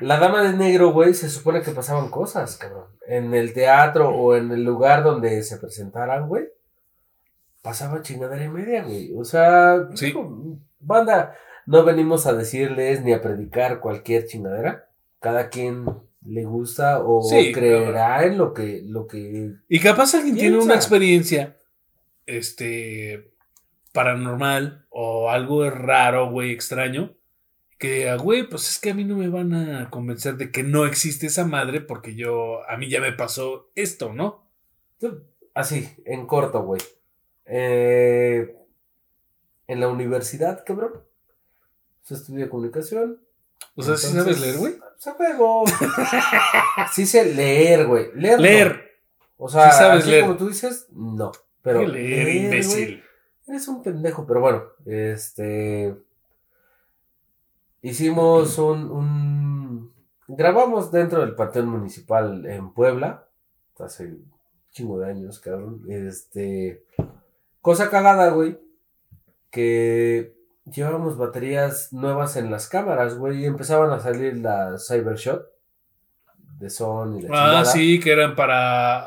[0.00, 2.86] La Dama de Negro, güey, se supone que pasaban cosas, cabrón.
[3.06, 6.44] En el teatro o en el lugar donde se presentaran, güey,
[7.62, 9.12] pasaba chingadera y media, güey.
[9.16, 10.06] O sea, Sí.
[10.06, 11.34] digo, banda,
[11.66, 14.88] no venimos a decirles ni a predicar cualquier chingadera.
[15.20, 15.86] Cada quien
[16.24, 19.52] le gusta o Sí, creerá en lo que, lo que.
[19.68, 21.56] Y capaz alguien tiene una experiencia,
[22.26, 23.32] este,
[23.92, 27.14] paranormal o algo raro, güey, extraño.
[27.78, 30.62] Que diga, güey, pues es que a mí no me van a convencer de que
[30.62, 34.46] no existe esa madre porque yo, a mí ya me pasó esto, ¿no?
[35.52, 36.80] Así, en corto, güey.
[37.44, 38.56] Eh,
[39.66, 41.02] en la universidad, cabrón.
[42.02, 43.20] Se estudia comunicación.
[43.74, 44.74] O sea, ¿sí Entonces, sabes leer, güey?
[44.96, 45.64] Se juego.
[46.92, 48.06] sí sé leer, güey.
[48.14, 48.36] Leer.
[48.36, 48.42] no.
[48.42, 48.86] Leer.
[49.36, 50.22] O sea, Sí sabes así leer.
[50.22, 51.32] como tú dices, no.
[51.62, 53.02] Pero ¿Qué leer, imbécil.
[53.46, 55.94] eres un pendejo, pero bueno, este.
[57.90, 59.92] Hicimos un, un.
[60.28, 63.28] Grabamos dentro del Panteón Municipal en Puebla.
[63.78, 64.32] Hace un
[64.72, 65.82] chingo de años, cabrón.
[65.88, 66.84] Este.
[67.60, 68.58] Cosa cagada, güey.
[69.50, 70.34] Que
[70.64, 73.42] llevábamos baterías nuevas en las cámaras, güey.
[73.42, 75.46] Y empezaban a salir las Cybershot
[76.58, 77.20] de Sony.
[77.20, 77.64] La Ah, chingada.
[77.66, 79.06] sí, que eran para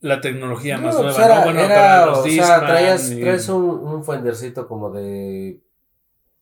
[0.00, 1.44] la tecnología más nueva, pues era- ¿no?
[1.44, 5.60] Bueno, era, para los o sea, traías, y- traes un, un fendercito como de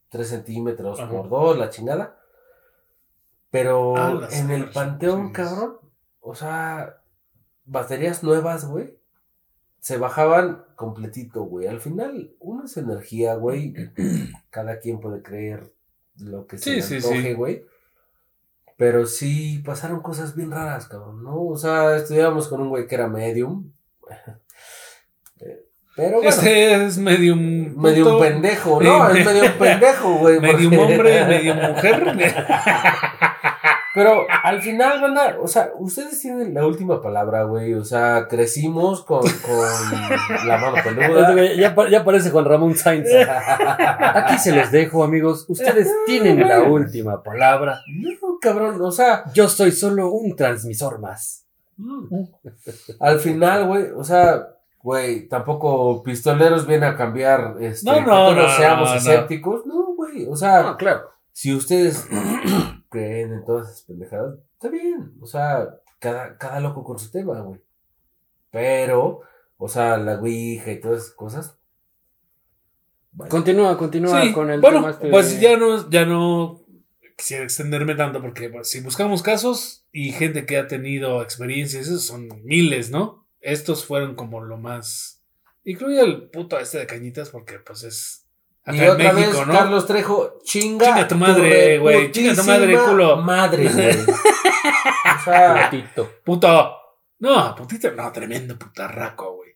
[0.09, 1.11] 3 centímetros Ajá.
[1.11, 2.19] por 2, la chingada.
[3.51, 5.33] Pero Ah, en el panteón, sí.
[5.33, 5.79] cabrón,
[6.21, 7.01] o sea,
[7.65, 8.99] baterías nuevas, güey,
[9.81, 11.67] se bajaban completito, güey.
[11.69, 13.75] Al final, uno es energía, güey.
[14.51, 15.73] Cada quien puede creer
[16.17, 17.33] lo que se Sí, le sí, antoje, sí.
[17.35, 17.67] güey.
[18.77, 21.43] Pero sí pasaron cosas bien raras, cabrón, ¿no?
[21.47, 23.73] O sea, estudiábamos con un güey que era medium.
[25.97, 29.09] Pero bueno, Este es medio un medio un pendejo, ¿no?
[29.09, 30.41] Es medio un pendejo, güey.
[30.41, 32.15] medio porque- hombre, medio mujer.
[33.95, 37.73] Pero al final, banda, o sea, ustedes tienen la última palabra, güey.
[37.73, 41.35] O sea, crecimos con, con la mano peluda.
[41.57, 43.09] Ya, ya parece Juan Ramón Sainz.
[43.99, 45.47] Aquí se los dejo, amigos.
[45.49, 47.81] Ustedes tienen la última palabra.
[47.89, 51.47] No, cabrón, o sea, Yo soy solo un transmisor más.
[53.01, 54.47] al final, güey, o sea,
[54.87, 58.95] güey, tampoco pistoleros viene a cambiar, este, No, que no, todos no, seamos no.
[58.95, 59.67] escépticos.
[59.67, 61.11] No, güey, o sea, Ah, claro.
[61.33, 62.07] si ustedes
[62.89, 65.13] creen en todas esas pendejadas, está bien.
[65.21, 65.67] O sea,
[65.99, 67.61] cada, cada loco con su tema, güey.
[68.53, 69.23] Pero,
[69.57, 71.59] o sea, la Ouija y todas esas cosas.
[73.11, 73.29] vaya.
[73.29, 76.63] Continúa, continúa Sí, con el bueno, tema este pues de- ya no, ya no
[77.17, 82.07] quisiera extenderme tanto porque pues, si buscamos casos y gente que ha tenido experiencias, esos
[82.07, 83.26] son miles, ¿no?
[83.53, 85.23] Estos fueron como lo más...
[85.65, 88.23] Incluye el puto este de cañitas porque pues es...
[88.67, 89.53] Y Acá en otra México, vez, ¿no?
[89.53, 90.87] Carlos Trejo, chinga.
[90.87, 93.17] Chinga tu madre, güey, chinga tu madre, culo.
[93.19, 93.97] Madre, güey.
[93.97, 96.11] o sea, Platito.
[96.25, 96.73] Puto.
[97.21, 99.51] No, putito, no, tremendo putarraco, güey.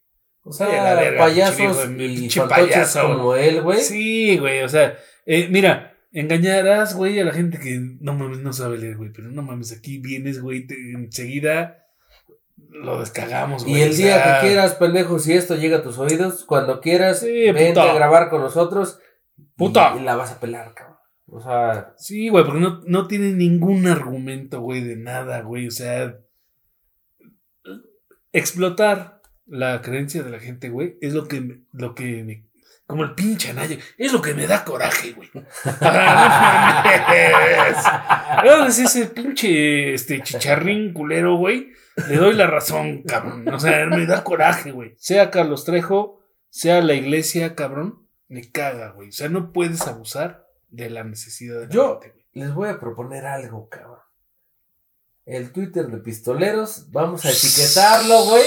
[0.44, 3.02] o sea la verga, pinche payasos de- y pinche payaso.
[3.02, 3.80] como él, güey.
[3.80, 8.52] Sí, güey, o sea, eh, mira, engañarás, güey, a la gente que no mames, no
[8.52, 11.84] sabe leer, güey, pero no mames, aquí vienes, güey, te- enseguida
[12.68, 13.78] lo descagamos, güey.
[13.78, 16.80] Y el o día sea, que quieras, pendejo, si esto llega a tus oídos, cuando
[16.80, 18.98] quieras, Sí, vente a grabar con nosotros.
[19.56, 19.94] Puta.
[19.98, 20.96] Y, la vas a pelar, cabrón.
[21.26, 25.70] O sea, Sí, güey, porque no, no tiene ningún argumento, güey, de nada, güey, o
[25.70, 26.16] sea,
[28.32, 32.46] explotar la creencia de la gente, güey, es lo que, me- lo que me,
[32.86, 35.28] como el pinche Anaya, es lo que me da coraje, güey.
[38.44, 38.78] No mames.
[38.78, 41.72] ese pinche este chicharrín culero, güey,
[42.08, 43.48] le doy la razón, cabrón.
[43.48, 44.94] O sea, me da coraje, güey.
[44.98, 49.08] Sea Carlos Trejo, sea la iglesia, cabrón, me caga, güey.
[49.08, 52.78] O sea, no puedes abusar de la necesidad de la Yo- gente, les voy a
[52.80, 53.98] proponer algo, cabrón.
[55.26, 58.44] El Twitter de Pistoleros, vamos a etiquetarlo, güey,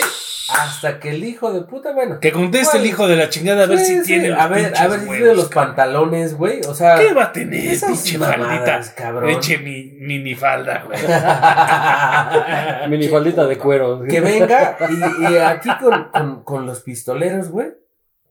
[0.53, 2.19] hasta que el hijo de puta, bueno.
[2.19, 4.73] Que conteste el hijo de la chingada a ver si sí, tiene los A ver,
[4.77, 6.61] a ver si tiene los pantalones, güey.
[6.67, 8.81] O sea, ¿Qué va a tener, esas pinche faldita?
[8.95, 9.29] cabrón.
[9.29, 10.99] Eche mi minifalda, güey.
[12.89, 14.03] Minifaldita de cuero.
[14.03, 17.73] que venga y, y aquí con, con, con los pistoleros, güey.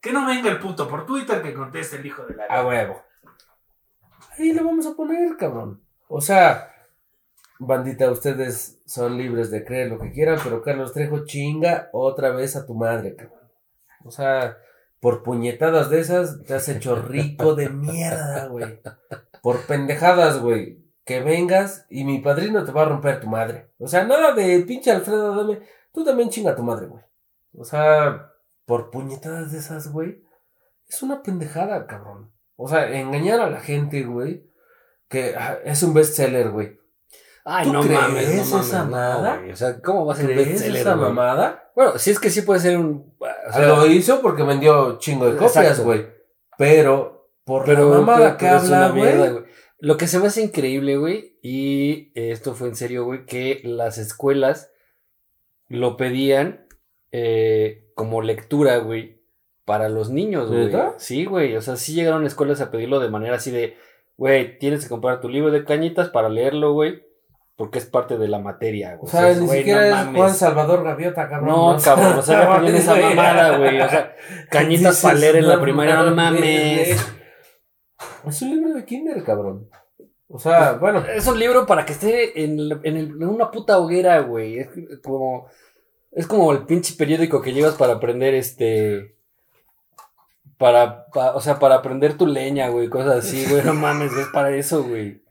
[0.01, 2.45] Que no venga el puto por Twitter que conteste el hijo de la.
[2.47, 3.03] A huevo.
[4.39, 5.81] Ahí lo vamos a poner, cabrón.
[6.09, 6.72] O sea,
[7.67, 12.57] Bandita, ustedes son libres de creer lo que quieran, pero Carlos Trejo chinga otra vez
[12.57, 13.51] a tu madre, cabrón.
[14.05, 14.59] O sea,
[15.01, 18.81] por puñetadas de esas te has hecho rico de mierda, güey.
[19.43, 20.81] Por pendejadas, güey.
[21.05, 23.71] Que vengas y mi padrino te va a romper tu madre.
[23.79, 25.61] O sea, nada de pinche Alfredo, dame.
[25.93, 27.03] Tú también chinga a tu madre, güey.
[27.55, 28.33] O sea,
[28.65, 30.23] por puñetadas de esas, güey.
[30.89, 32.31] Es una pendejada, cabrón.
[32.57, 34.49] O sea, engañar a la gente, güey.
[35.09, 36.79] Que ah, es un bestseller, güey.
[37.45, 39.43] Ay, ¿Tú no crees mames, no esa mames, no, mamada?
[39.53, 41.09] O sea, ¿cómo va a ser un ¿Crees bestseller, esa güey?
[41.09, 41.71] mamada?
[41.75, 43.15] Bueno, sí es que sí puede ser un...
[43.19, 46.07] o sea, lo hizo porque vendió chingo de copias, güey.
[46.57, 49.45] Pero, por pero, la mamada que habla, güey.
[49.79, 53.99] Lo que se me hace increíble, güey, y esto fue en serio, güey, que las
[53.99, 54.71] escuelas
[55.67, 56.69] lo pedían
[57.11, 59.25] eh, como lectura, güey,
[59.65, 60.67] para los niños, güey.
[60.67, 60.95] ¿Neta?
[60.99, 63.77] Sí, güey, o sea, sí llegaron escuelas a pedirlo de manera así de,
[64.17, 67.03] güey, tienes que comprar tu libro de cañitas para leerlo, güey,
[67.57, 69.07] porque es parte de la materia, güey.
[69.09, 70.17] O sea, ni siquiera no es mames.
[70.21, 71.49] Juan Salvador Gaviota, cabrón.
[71.51, 74.15] No, cabrón, o sea, ponían esa mamada, güey, o sea,
[74.51, 77.07] cañitas leer en la no primaria, no mames.
[78.27, 79.69] Es un libro de kinder, cabrón.
[80.29, 81.05] O sea, bueno.
[81.07, 84.59] Es un libro para que esté en, el- en, el- en una puta hoguera, güey.
[84.59, 84.69] Es
[85.03, 85.47] como,
[86.11, 89.15] es como el pinche periódico que llevas para aprender este.
[90.57, 93.63] Para, pa- o sea, para aprender tu leña, güey, cosas así, güey.
[93.65, 95.22] No mames, es para eso, güey.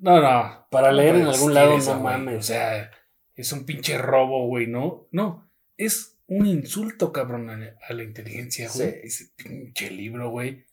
[0.00, 0.66] No, no.
[0.70, 2.00] Para leer en algún lado, no güey.
[2.02, 2.38] mames.
[2.38, 2.90] O sea,
[3.34, 5.08] es un pinche robo, güey, ¿no?
[5.12, 8.90] No, es un insulto, cabrón, a la, inteligencia, güey.
[8.90, 8.96] Sí.
[9.02, 10.64] Ese pinche libro, güey.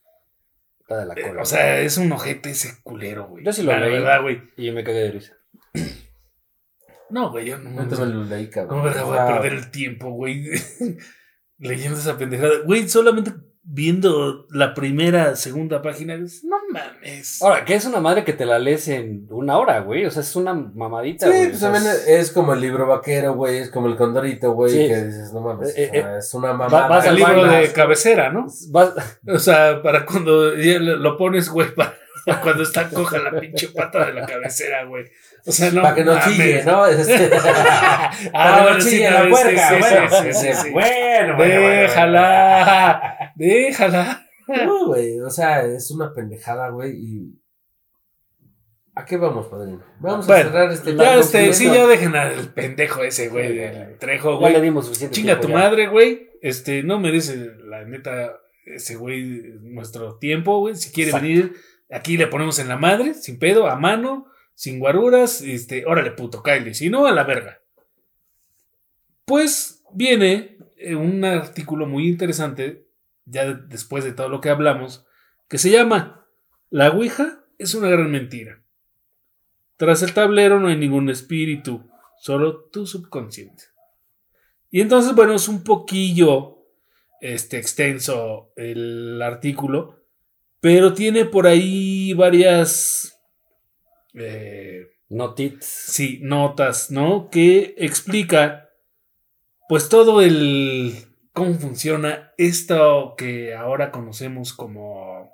[0.80, 1.42] Está de la Eh, cola.
[1.42, 3.44] o sea, es un ojete ese culero, güey.
[3.44, 3.92] Yo sí lo La leí.
[3.92, 4.40] verdad, güey.
[4.56, 5.32] y me cagué de risa.
[7.10, 8.84] No, güey, yo no No te me lo leí, cabrón.
[8.84, 10.44] No, O voy a perder el tiempo, güey.
[11.58, 12.60] Leyendo esa pendejada.
[12.64, 13.32] Güey, solamente
[13.70, 17.42] viendo la primera, segunda página, dices, no mames.
[17.42, 20.06] Ahora, que es una madre que te la lees en una hora, güey.
[20.06, 21.44] O sea, es una mamadita, Sí, güey.
[21.48, 23.58] pues O sea, también es- es como el libro vaquero, güey.
[23.58, 24.72] Es como el condorito, güey.
[24.72, 24.88] Sí.
[24.88, 25.74] Que dices, no mames.
[25.76, 27.02] Eh, sea, es una vas mamada.
[27.02, 28.46] el al libro de cabecera, ¿no?
[28.70, 28.94] vas-
[29.28, 31.94] O sea, para cuando lo pones, güey, para,
[32.24, 35.04] para cuando está coja la pinche pata de la cabecera, güey.
[35.46, 35.82] O sea, no.
[35.82, 36.86] Para que no chille, ¿no?
[36.86, 39.68] Este- Ah, Para que no bueno, sí, chille no, la sí, puerca.
[39.68, 40.70] sí, bueno, sí, sí, sí, sí.
[40.70, 44.26] bueno, bueno, bueno, Déjala, déjala.
[44.48, 47.38] No, güey, o sea, es una pendejada, güey, y...
[48.94, 49.84] ¿A qué vamos, padrino?
[50.00, 50.96] Vamos a cerrar este...
[50.96, 54.62] Ya, este, sí, ya dejen al pendejo ese, güey, del trejo, ya le güey.
[54.62, 55.54] dimos suficiente Chinga tiempo tu ya.
[55.54, 56.30] madre, güey.
[56.42, 59.24] Este, no merece, la neta, ese güey,
[59.60, 60.74] nuestro tiempo, güey.
[60.74, 61.26] Si quiere Exacto.
[61.28, 61.54] venir,
[61.90, 66.42] aquí le ponemos en la madre, sin pedo, a mano, sin guaruras, este, órale, puto,
[66.42, 66.74] Kylie.
[66.74, 67.60] Si no, a la verga.
[69.26, 72.87] Pues viene eh, un artículo muy interesante,
[73.28, 75.06] ya de- después de todo lo que hablamos,
[75.48, 76.26] que se llama
[76.70, 78.62] La Ouija es una gran mentira.
[79.76, 83.64] Tras el tablero no hay ningún espíritu, solo tu subconsciente.
[84.70, 86.58] Y entonces, bueno, es un poquillo
[87.20, 90.02] este, extenso el artículo,
[90.60, 93.18] pero tiene por ahí varias
[94.14, 94.88] eh,
[95.60, 97.30] sí, notas, ¿no?
[97.30, 98.68] Que explica,
[99.68, 101.07] pues todo el
[101.38, 105.32] cómo funciona esto que ahora conocemos como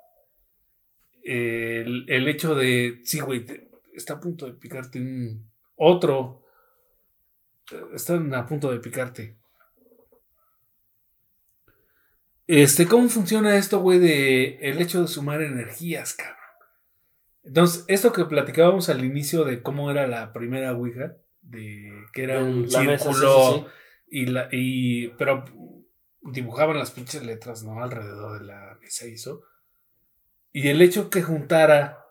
[1.23, 3.45] el, el hecho de, sí, güey,
[3.93, 6.43] está a punto de picarte un otro,
[7.93, 9.35] están a punto de picarte.
[12.47, 16.35] Este, ¿cómo funciona esto, güey, de el hecho de sumar energías, cabrón?
[17.43, 22.43] Entonces, esto que platicábamos al inicio de cómo era la primera Ouija, de que era
[22.43, 23.65] un La mesa, sí, círculo sí, sí.
[24.11, 25.45] y la y pero
[26.25, 27.83] dibujaban las pinches letras, ¿no?
[27.83, 29.43] alrededor de la mesa eso.
[30.51, 32.05] Y el hecho que juntara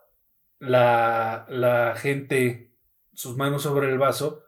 [0.59, 2.71] la, la gente
[3.13, 4.43] sus manos sobre el vaso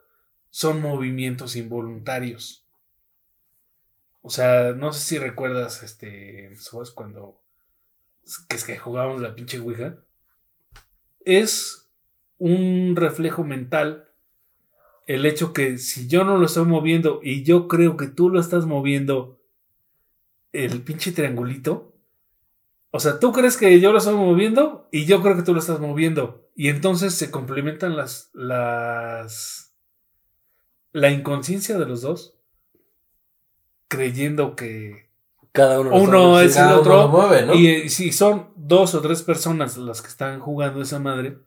[0.49, 2.65] son movimientos involuntarios.
[4.21, 6.51] O sea, no sé si recuerdas este
[6.93, 7.41] cuando
[8.49, 9.97] que es que jugábamos la pinche Ouija.
[11.23, 11.89] Es
[12.37, 14.09] un reflejo mental
[15.07, 18.41] el hecho que si yo no lo estoy moviendo y yo creo que tú lo
[18.41, 19.36] estás moviendo,
[20.57, 21.93] el pinche triangulito.
[22.89, 25.59] O sea, tú crees que yo lo estoy moviendo y yo creo que tú lo
[25.59, 26.49] estás moviendo.
[26.55, 28.31] Y entonces se complementan las.
[28.33, 29.75] las.
[30.91, 32.39] la inconsciencia de los dos.
[33.87, 35.11] Creyendo que.
[35.51, 35.95] Cada uno.
[35.95, 37.53] Uno es el uno otro, lo mueve, ¿no?
[37.53, 41.37] Y eh, si son dos o tres personas las que están jugando esa madre,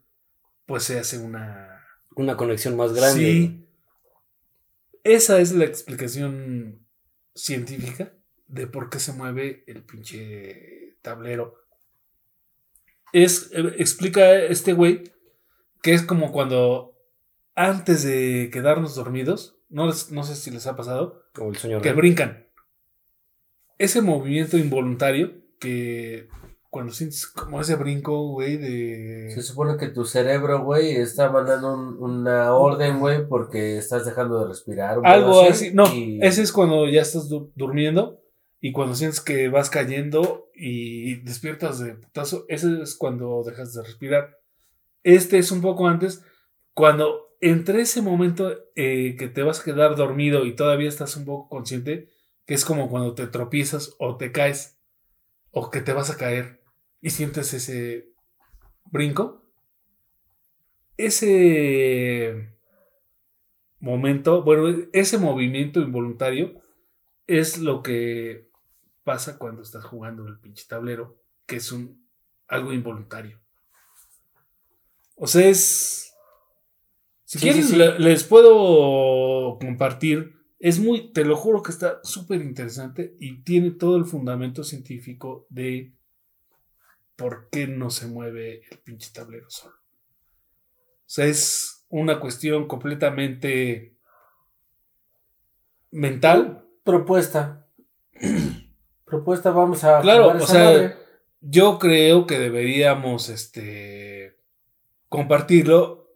[0.67, 1.67] pues se hace una.
[2.15, 3.21] Una conexión más grande.
[3.21, 3.67] Sí.
[5.03, 6.87] Esa es la explicación
[7.35, 8.13] científica
[8.51, 11.55] de por qué se mueve el pinche tablero.
[13.13, 15.05] Es, eh, explica este güey
[15.83, 16.97] que es como cuando
[17.55, 21.81] antes de quedarnos dormidos, no, les- no sé si les ha pasado, Como el sueño
[21.81, 22.47] que brincan.
[23.79, 26.29] Ese movimiento involuntario que
[26.69, 29.31] cuando sientes como ese brinco, güey, de...
[29.35, 34.41] Se supone que tu cerebro, güey, está mandando un- una orden, güey, porque estás dejando
[34.41, 34.99] de respirar.
[35.03, 35.73] Algo así.
[35.75, 38.20] No, y- ese es cuando ya estás du- durmiendo
[38.61, 42.45] y cuando sientes que vas cayendo y despiertas de putazo.
[42.49, 44.39] Ese es cuando dejas de respirar.
[45.03, 46.23] Este es un poco antes,
[46.75, 51.25] cuando entre ese momento eh, que te vas a quedar dormido y todavía estás un
[51.25, 52.11] poco consciente,
[52.45, 54.79] que es como cuando te tropiezas o te caes
[55.51, 56.61] o que te vas a caer
[57.01, 58.11] y sientes ese
[58.91, 59.43] brinco.
[60.99, 62.55] Ese
[63.79, 66.61] momento, bueno, ese movimiento involuntario
[67.27, 68.50] es lo que
[69.05, 72.07] pasa cuando estás jugando el pinche tablero, que es un
[72.49, 73.41] algo involuntario.
[75.17, 76.13] O sea, es
[77.25, 77.77] si Sí, quieren sí, sí.
[77.77, 83.71] le- les puedo compartir, es muy, te lo juro que está súper interesante y tiene
[83.73, 85.95] todo el fundamento científico de
[87.17, 89.77] por qué no se mueve el pinche tablero solo.
[89.77, 93.97] O sea, es una cuestión completamente
[95.93, 96.65] mental.
[96.85, 97.67] Propuesta.
[99.11, 100.97] Propuesta, vamos a Claro, o sea, madre.
[101.41, 104.39] Yo creo que deberíamos, este,
[105.09, 106.09] compartirlo.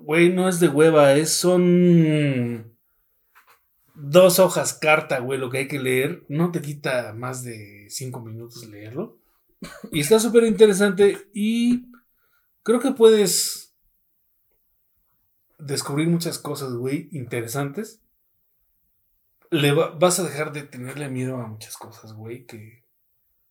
[0.00, 2.76] Güey, no es de hueva, es, son
[3.94, 6.24] dos hojas carta, güey, lo que hay que leer.
[6.28, 9.18] No te quita más de cinco minutos leerlo.
[9.90, 11.90] Y está súper interesante y
[12.62, 13.74] creo que puedes
[15.58, 18.00] descubrir muchas cosas, güey, interesantes.
[19.50, 22.84] Le va- vas a dejar de tenerle miedo a muchas cosas, güey, que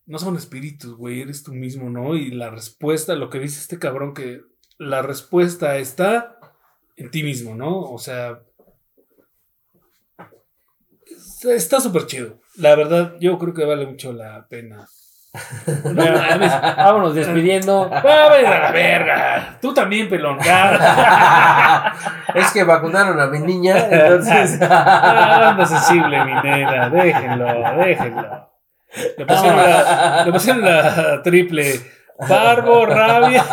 [0.06, 2.14] no son espíritus, güey, eres tú mismo, ¿no?
[2.16, 4.42] Y la respuesta, lo que dice este cabrón, que
[4.78, 6.38] la respuesta está
[6.96, 7.80] en ti mismo, ¿no?
[7.80, 8.40] O sea,
[11.44, 12.40] está- súper chido.
[12.56, 14.88] La verdad, yo creo que vale mucho la pena.
[15.84, 16.52] No mames.
[16.76, 17.90] Vámonos despidiendo.
[17.92, 19.58] Ah, vaya a la verga.
[19.60, 20.38] Tú también, pelón.
[20.50, 21.94] Ah,
[22.34, 24.58] Es que vacunaron a mi niña, entonces.
[24.62, 26.88] Ah, anda sensible, mi nena.
[26.90, 27.46] Déjenlo,
[27.76, 28.48] déjenlo.
[29.18, 31.80] Le pusieron la, le pusieron la triple.
[32.28, 33.44] Barbo, rabia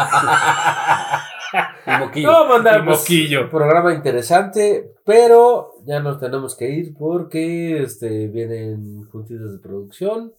[1.86, 2.32] Y moquillo.
[2.32, 3.50] No, manda, y pues, moquillo.
[3.50, 10.34] programa interesante, pero ya nos tenemos que ir porque este vienen juntitas de producción.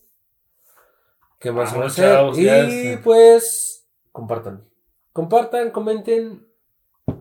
[1.39, 2.13] ¿Qué más se va a Vámonos, hacer?
[2.13, 4.65] chavos, y pues compartan.
[5.13, 6.47] Compartan, comenten.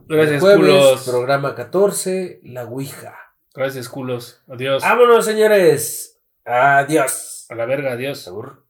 [0.08, 1.04] Gracias, Jueves, culos.
[1.10, 3.16] programa 14, La Ouija.
[3.54, 4.42] Gracias, culos.
[4.48, 4.84] Adiós.
[4.84, 6.20] Vámonos, señores.
[6.46, 7.46] Adiós.
[7.50, 8.20] A la verga, adiós.
[8.20, 8.64] Sabor.